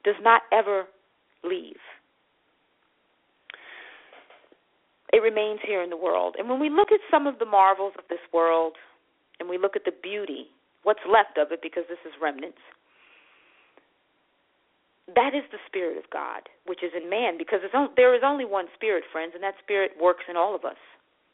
does 0.03 0.15
not 0.21 0.43
ever 0.51 0.85
leave. 1.43 1.79
It 5.13 5.21
remains 5.21 5.59
here 5.65 5.81
in 5.81 5.89
the 5.89 5.97
world. 5.97 6.35
And 6.39 6.49
when 6.49 6.59
we 6.59 6.69
look 6.69 6.91
at 6.91 6.99
some 7.09 7.27
of 7.27 7.39
the 7.39 7.45
marvels 7.45 7.93
of 7.97 8.05
this 8.09 8.19
world 8.33 8.73
and 9.39 9.49
we 9.49 9.57
look 9.57 9.75
at 9.75 9.83
the 9.83 9.91
beauty 9.91 10.47
what's 10.83 11.01
left 11.05 11.37
of 11.37 11.51
it, 11.51 11.61
because 11.61 11.83
this 11.89 11.99
is 12.05 12.13
remnants. 12.21 12.57
That 15.15 15.35
is 15.35 15.43
the 15.51 15.59
Spirit 15.67 15.97
of 15.97 16.07
God, 16.11 16.47
which 16.65 16.83
is 16.83 16.91
in 16.95 17.09
man, 17.09 17.37
because 17.37 17.59
there 17.95 18.15
is 18.15 18.21
only 18.23 18.45
one 18.45 18.67
Spirit, 18.75 19.03
friends, 19.11 19.33
and 19.35 19.43
that 19.43 19.55
Spirit 19.63 19.91
works 19.99 20.23
in 20.29 20.37
all 20.37 20.55
of 20.55 20.63
us, 20.63 20.79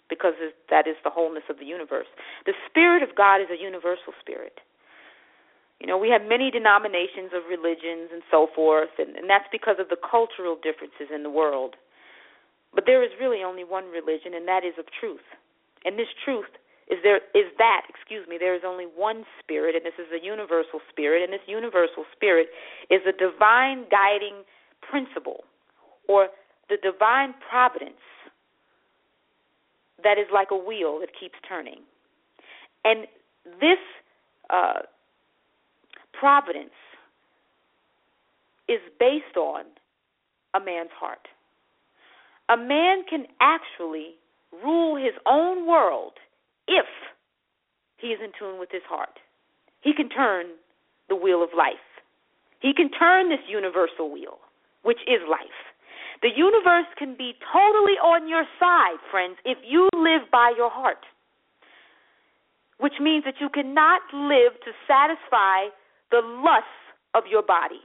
because 0.09 0.33
that 0.69 0.87
is 0.87 0.95
the 1.03 1.11
wholeness 1.11 1.43
of 1.49 1.59
the 1.59 1.65
universe. 1.65 2.07
The 2.45 2.57
Spirit 2.69 3.03
of 3.03 3.15
God 3.15 3.41
is 3.41 3.51
a 3.51 3.61
universal 3.61 4.13
Spirit. 4.19 4.59
You 5.79 5.85
know, 5.85 5.97
we 5.97 6.09
have 6.09 6.25
many 6.25 6.49
denominations 6.49 7.37
of 7.37 7.45
religions 7.45 8.09
and 8.09 8.23
so 8.31 8.47
forth, 8.55 8.97
and, 8.97 9.15
and 9.15 9.29
that's 9.29 9.45
because 9.51 9.77
of 9.77 9.89
the 9.89 9.99
cultural 10.01 10.57
differences 10.57 11.13
in 11.13 11.21
the 11.21 11.29
world. 11.29 11.75
But 12.73 12.85
there 12.85 13.03
is 13.03 13.11
really 13.21 13.43
only 13.45 13.63
one 13.63 13.85
religion, 13.93 14.33
and 14.33 14.47
that 14.47 14.65
is 14.65 14.73
of 14.79 14.85
truth. 14.89 15.25
And 15.85 15.99
this 15.99 16.09
truth 16.25 16.49
is 16.89 16.99
there 17.03 17.17
is 17.35 17.51
that 17.57 17.81
excuse 17.89 18.27
me 18.27 18.37
there 18.39 18.55
is 18.55 18.61
only 18.65 18.85
one 18.85 19.23
spirit 19.41 19.75
and 19.75 19.85
this 19.85 19.97
is 19.99 20.07
a 20.11 20.23
universal 20.23 20.79
spirit 20.89 21.23
and 21.23 21.31
this 21.31 21.45
universal 21.47 22.05
spirit 22.15 22.47
is 22.89 23.01
a 23.07 23.11
divine 23.11 23.85
guiding 23.91 24.43
principle 24.81 25.43
or 26.07 26.27
the 26.69 26.77
divine 26.81 27.33
providence 27.49 28.03
that 30.03 30.17
is 30.17 30.27
like 30.33 30.49
a 30.51 30.57
wheel 30.57 30.99
that 30.99 31.09
keeps 31.19 31.35
turning 31.47 31.81
and 32.85 33.07
this 33.59 33.79
uh, 34.49 34.79
providence 36.13 36.75
is 38.67 38.79
based 38.99 39.37
on 39.37 39.63
a 40.53 40.59
man's 40.59 40.91
heart. 40.97 41.27
A 42.49 42.57
man 42.57 43.03
can 43.09 43.25
actually 43.39 44.15
rule 44.63 44.95
his 44.95 45.13
own 45.25 45.67
world 45.67 46.13
he 47.97 48.07
is 48.07 48.19
in 48.23 48.31
tune 48.37 48.59
with 48.59 48.69
his 48.71 48.85
heart. 48.87 49.19
He 49.81 49.93
can 49.93 50.09
turn 50.09 50.47
the 51.09 51.15
wheel 51.15 51.43
of 51.43 51.49
life. 51.57 51.83
He 52.59 52.73
can 52.73 52.89
turn 52.89 53.29
this 53.29 53.43
universal 53.47 54.11
wheel, 54.11 54.39
which 54.81 55.01
is 55.05 55.21
life. 55.29 55.61
The 56.21 56.33
universe 56.35 56.89
can 56.97 57.15
be 57.15 57.37
totally 57.53 57.97
on 58.01 58.27
your 58.27 58.45
side, 58.59 58.97
friends, 59.11 59.37
if 59.45 59.57
you 59.61 59.89
live 59.93 60.29
by 60.31 60.53
your 60.57 60.69
heart. 60.69 61.05
Which 62.79 62.97
means 62.99 63.23
that 63.25 63.37
you 63.39 63.49
cannot 63.49 64.01
live 64.13 64.57
to 64.65 64.71
satisfy 64.89 65.69
the 66.09 66.21
lusts 66.21 66.81
of 67.13 67.25
your 67.29 67.43
body. 67.43 67.81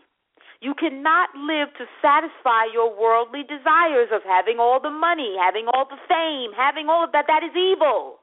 You 0.61 0.75
cannot 0.79 1.35
live 1.35 1.75
to 1.77 1.85
satisfy 2.01 2.70
your 2.72 2.88
worldly 2.94 3.42
desires 3.42 4.09
of 4.14 4.22
having 4.22 4.59
all 4.61 4.79
the 4.81 4.94
money, 4.94 5.35
having 5.37 5.66
all 5.66 5.85
the 5.85 6.01
fame, 6.09 6.55
having 6.57 6.88
all 6.88 7.05
of 7.05 7.12
that. 7.12 7.27
That 7.27 7.42
is 7.42 7.51
evil. 7.57 8.21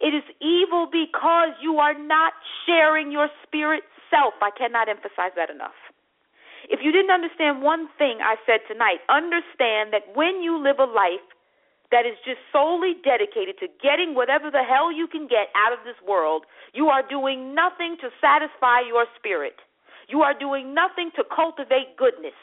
It 0.00 0.14
is 0.14 0.24
evil 0.40 0.88
because 0.90 1.54
you 1.62 1.78
are 1.78 1.94
not 1.94 2.32
sharing 2.66 3.12
your 3.12 3.28
spirit 3.46 3.82
self. 4.10 4.34
I 4.42 4.50
cannot 4.50 4.88
emphasize 4.88 5.34
that 5.36 5.50
enough. 5.50 5.76
If 6.68 6.80
you 6.82 6.92
didn't 6.92 7.12
understand 7.12 7.62
one 7.62 7.88
thing 7.98 8.18
I 8.24 8.36
said 8.46 8.60
tonight, 8.66 9.04
understand 9.08 9.92
that 9.92 10.16
when 10.16 10.40
you 10.40 10.56
live 10.56 10.80
a 10.80 10.88
life 10.88 11.24
that 11.92 12.06
is 12.06 12.16
just 12.24 12.40
solely 12.50 12.96
dedicated 13.04 13.60
to 13.60 13.68
getting 13.82 14.14
whatever 14.16 14.50
the 14.50 14.64
hell 14.64 14.90
you 14.90 15.06
can 15.06 15.28
get 15.28 15.52
out 15.54 15.72
of 15.76 15.84
this 15.84 15.98
world, 16.06 16.44
you 16.72 16.88
are 16.88 17.06
doing 17.06 17.54
nothing 17.54 17.96
to 18.00 18.08
satisfy 18.20 18.80
your 18.80 19.04
spirit. 19.18 19.60
You 20.08 20.22
are 20.22 20.36
doing 20.36 20.74
nothing 20.74 21.10
to 21.16 21.24
cultivate 21.24 21.96
goodness. 21.96 22.36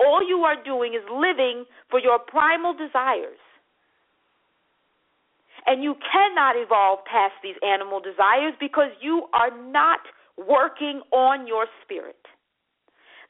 All 0.00 0.26
you 0.26 0.42
are 0.42 0.56
doing 0.62 0.94
is 0.94 1.04
living 1.10 1.64
for 1.90 2.00
your 2.00 2.18
primal 2.18 2.74
desires. 2.74 3.38
And 5.66 5.82
you 5.82 5.94
cannot 6.12 6.56
evolve 6.56 7.04
past 7.04 7.34
these 7.42 7.56
animal 7.62 8.00
desires 8.00 8.54
because 8.58 8.90
you 9.00 9.26
are 9.32 9.50
not 9.70 10.00
working 10.36 11.02
on 11.12 11.46
your 11.46 11.66
spirit. 11.84 12.16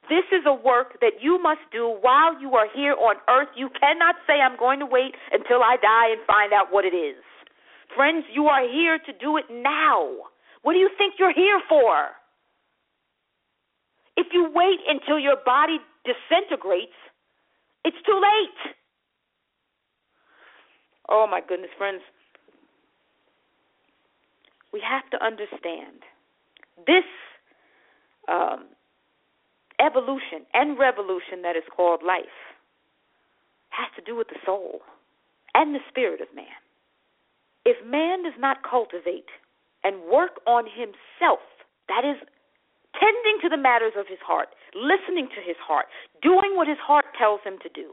This 0.08 0.24
is 0.32 0.42
a 0.46 0.54
work 0.54 0.98
that 1.00 1.20
you 1.20 1.40
must 1.42 1.60
do 1.70 1.96
while 2.00 2.40
you 2.40 2.54
are 2.54 2.66
here 2.74 2.94
on 2.94 3.16
earth. 3.28 3.48
You 3.56 3.68
cannot 3.78 4.16
say, 4.26 4.40
I'm 4.40 4.58
going 4.58 4.80
to 4.80 4.86
wait 4.86 5.14
until 5.30 5.62
I 5.62 5.76
die 5.76 6.10
and 6.10 6.20
find 6.26 6.52
out 6.52 6.72
what 6.72 6.84
it 6.84 6.94
is. 6.94 7.22
Friends, 7.94 8.24
you 8.32 8.46
are 8.46 8.62
here 8.66 8.98
to 8.98 9.12
do 9.20 9.36
it 9.36 9.44
now. 9.50 10.08
What 10.62 10.74
do 10.74 10.78
you 10.78 10.90
think 10.96 11.14
you're 11.18 11.34
here 11.34 11.60
for? 11.68 12.08
If 14.16 14.28
you 14.32 14.50
wait 14.54 14.78
until 14.88 15.18
your 15.18 15.36
body 15.44 15.78
disintegrates, 16.04 16.96
it's 17.84 17.96
too 18.06 18.20
late. 18.20 18.74
Oh 21.08 21.26
my 21.30 21.40
goodness, 21.46 21.70
friends. 21.76 22.00
We 24.72 24.82
have 24.88 25.08
to 25.10 25.24
understand 25.24 26.04
this 26.86 27.04
um, 28.28 28.66
evolution 29.80 30.46
and 30.54 30.78
revolution 30.78 31.42
that 31.42 31.56
is 31.56 31.64
called 31.74 32.02
life 32.02 32.24
has 33.70 33.88
to 33.96 34.02
do 34.02 34.16
with 34.16 34.28
the 34.28 34.38
soul 34.44 34.80
and 35.54 35.74
the 35.74 35.80
spirit 35.88 36.20
of 36.20 36.28
man. 36.34 36.60
If 37.64 37.76
man 37.86 38.22
does 38.22 38.38
not 38.38 38.58
cultivate 38.68 39.28
and 39.84 40.02
work 40.10 40.40
on 40.46 40.64
himself, 40.64 41.40
that 41.88 42.04
is 42.04 42.16
tending 42.98 43.38
to 43.42 43.48
the 43.48 43.56
matters 43.56 43.92
of 43.96 44.06
his 44.08 44.18
heart, 44.24 44.48
listening 44.74 45.28
to 45.34 45.40
his 45.40 45.56
heart, 45.60 45.86
doing 46.22 46.54
what 46.54 46.68
his 46.68 46.78
heart 46.78 47.04
tells 47.18 47.40
him 47.44 47.58
to 47.62 47.68
do, 47.68 47.92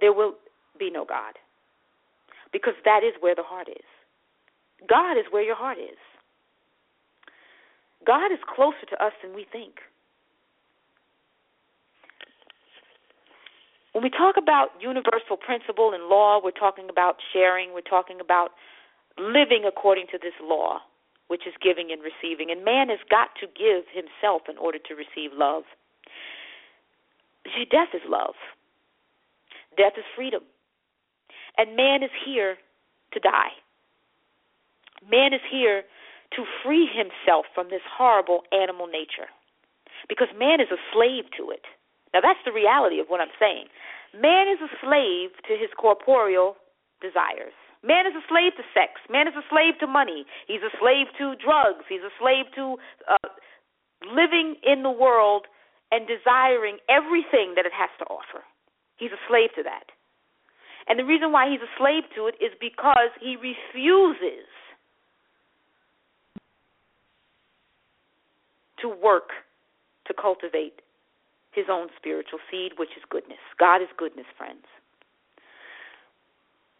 there 0.00 0.12
will 0.12 0.34
be 0.78 0.90
no 0.90 1.04
God. 1.04 1.34
Because 2.52 2.74
that 2.84 3.02
is 3.02 3.12
where 3.20 3.34
the 3.34 3.42
heart 3.42 3.68
is. 3.68 3.93
God 4.88 5.18
is 5.18 5.24
where 5.30 5.42
your 5.42 5.56
heart 5.56 5.78
is. 5.78 5.98
God 8.06 8.32
is 8.32 8.38
closer 8.54 8.84
to 8.90 9.04
us 9.04 9.12
than 9.22 9.34
we 9.34 9.46
think. 9.50 9.74
When 13.92 14.02
we 14.02 14.10
talk 14.10 14.36
about 14.36 14.70
universal 14.80 15.36
principle 15.38 15.92
and 15.94 16.04
law, 16.04 16.40
we're 16.42 16.50
talking 16.50 16.88
about 16.90 17.16
sharing, 17.32 17.72
we're 17.72 17.80
talking 17.80 18.20
about 18.20 18.50
living 19.16 19.64
according 19.66 20.06
to 20.10 20.18
this 20.20 20.34
law 20.42 20.80
which 21.28 21.46
is 21.46 21.54
giving 21.62 21.90
and 21.90 22.02
receiving. 22.02 22.50
And 22.50 22.64
man 22.64 22.88
has 22.88 22.98
got 23.08 23.30
to 23.40 23.46
give 23.46 23.84
himself 23.92 24.42
in 24.48 24.58
order 24.58 24.78
to 24.78 24.94
receive 24.94 25.30
love. 25.34 25.64
See, 27.44 27.64
death 27.70 27.88
is 27.94 28.02
love, 28.08 28.34
death 29.76 29.94
is 29.96 30.04
freedom. 30.14 30.42
And 31.56 31.76
man 31.76 32.02
is 32.02 32.10
here 32.24 32.56
to 33.12 33.20
die. 33.20 33.43
Man 35.10 35.32
is 35.32 35.44
here 35.50 35.82
to 36.36 36.44
free 36.64 36.88
himself 36.88 37.46
from 37.54 37.68
this 37.70 37.84
horrible 37.86 38.42
animal 38.52 38.86
nature 38.86 39.30
because 40.08 40.28
man 40.36 40.60
is 40.60 40.68
a 40.72 40.80
slave 40.92 41.24
to 41.36 41.50
it. 41.50 41.64
Now, 42.12 42.20
that's 42.20 42.42
the 42.44 42.52
reality 42.52 43.00
of 43.00 43.08
what 43.08 43.20
I'm 43.20 43.34
saying. 43.38 43.66
Man 44.14 44.46
is 44.46 44.62
a 44.62 44.70
slave 44.78 45.34
to 45.48 45.58
his 45.58 45.70
corporeal 45.74 46.56
desires. 47.02 47.54
Man 47.82 48.06
is 48.06 48.14
a 48.16 48.24
slave 48.30 48.56
to 48.56 48.64
sex. 48.72 49.02
Man 49.10 49.28
is 49.28 49.34
a 49.36 49.44
slave 49.50 49.76
to 49.80 49.86
money. 49.86 50.24
He's 50.46 50.62
a 50.62 50.72
slave 50.80 51.10
to 51.18 51.34
drugs. 51.36 51.84
He's 51.90 52.06
a 52.06 52.14
slave 52.16 52.46
to 52.54 52.78
uh, 53.10 53.28
living 54.08 54.56
in 54.62 54.82
the 54.86 54.94
world 54.94 55.50
and 55.90 56.06
desiring 56.08 56.78
everything 56.88 57.58
that 57.58 57.66
it 57.66 57.76
has 57.76 57.90
to 57.98 58.06
offer. 58.06 58.46
He's 58.96 59.12
a 59.12 59.20
slave 59.28 59.50
to 59.58 59.62
that. 59.66 59.90
And 60.86 60.98
the 60.98 61.04
reason 61.04 61.32
why 61.32 61.50
he's 61.50 61.60
a 61.60 61.72
slave 61.76 62.04
to 62.14 62.30
it 62.30 62.36
is 62.40 62.54
because 62.60 63.10
he 63.20 63.36
refuses 63.36 64.48
to 68.84 68.92
work 68.92 69.32
to 70.06 70.12
cultivate 70.12 70.84
his 71.52 71.64
own 71.70 71.88
spiritual 71.96 72.38
seed, 72.50 72.72
which 72.76 72.92
is 72.96 73.02
goodness. 73.08 73.40
God 73.58 73.80
is 73.80 73.88
goodness, 73.96 74.26
friends. 74.36 74.68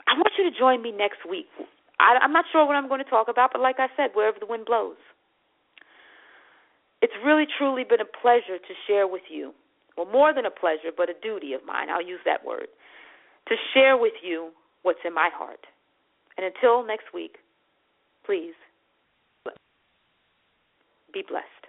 I 0.07 0.13
want 0.13 0.37
you 0.37 0.45
to 0.45 0.53
join 0.53 0.83
me 0.83 0.93
next 0.93 1.25
week. 1.25 1.49
I, 1.99 2.19
I'm 2.21 2.33
not 2.33 2.45
sure 2.53 2.67
what 2.67 2.77
I'm 2.77 2.89
going 2.89 3.03
to 3.03 3.09
talk 3.09 3.29
about, 3.29 3.51
but 3.53 3.63
like 3.63 3.77
I 3.79 3.89
said, 3.97 4.11
wherever 4.13 4.37
the 4.39 4.47
wind 4.47 4.67
blows. 4.67 5.01
It's 7.01 7.15
really, 7.25 7.47
truly 7.59 7.85
been 7.85 8.01
a 8.01 8.19
pleasure 8.21 8.59
to 8.61 8.75
share 8.87 9.09
with 9.09 9.23
you. 9.31 9.53
Well, 9.97 10.11
more 10.11 10.35
than 10.35 10.45
a 10.45 10.51
pleasure, 10.51 10.93
but 10.95 11.09
a 11.09 11.15
duty 11.23 11.55
of 11.55 11.65
mine. 11.65 11.89
I'll 11.89 12.05
use 12.05 12.21
that 12.27 12.45
word. 12.45 12.67
To 13.49 13.55
share 13.73 13.97
with 13.97 14.15
you 14.23 14.51
what's 14.83 15.01
in 15.07 15.15
my 15.15 15.31
heart. 15.33 15.67
And 16.37 16.45
until 16.45 16.85
next 16.85 17.15
week, 17.15 17.37
please 18.27 18.55
be 21.13 21.23
blessed. 21.27 21.64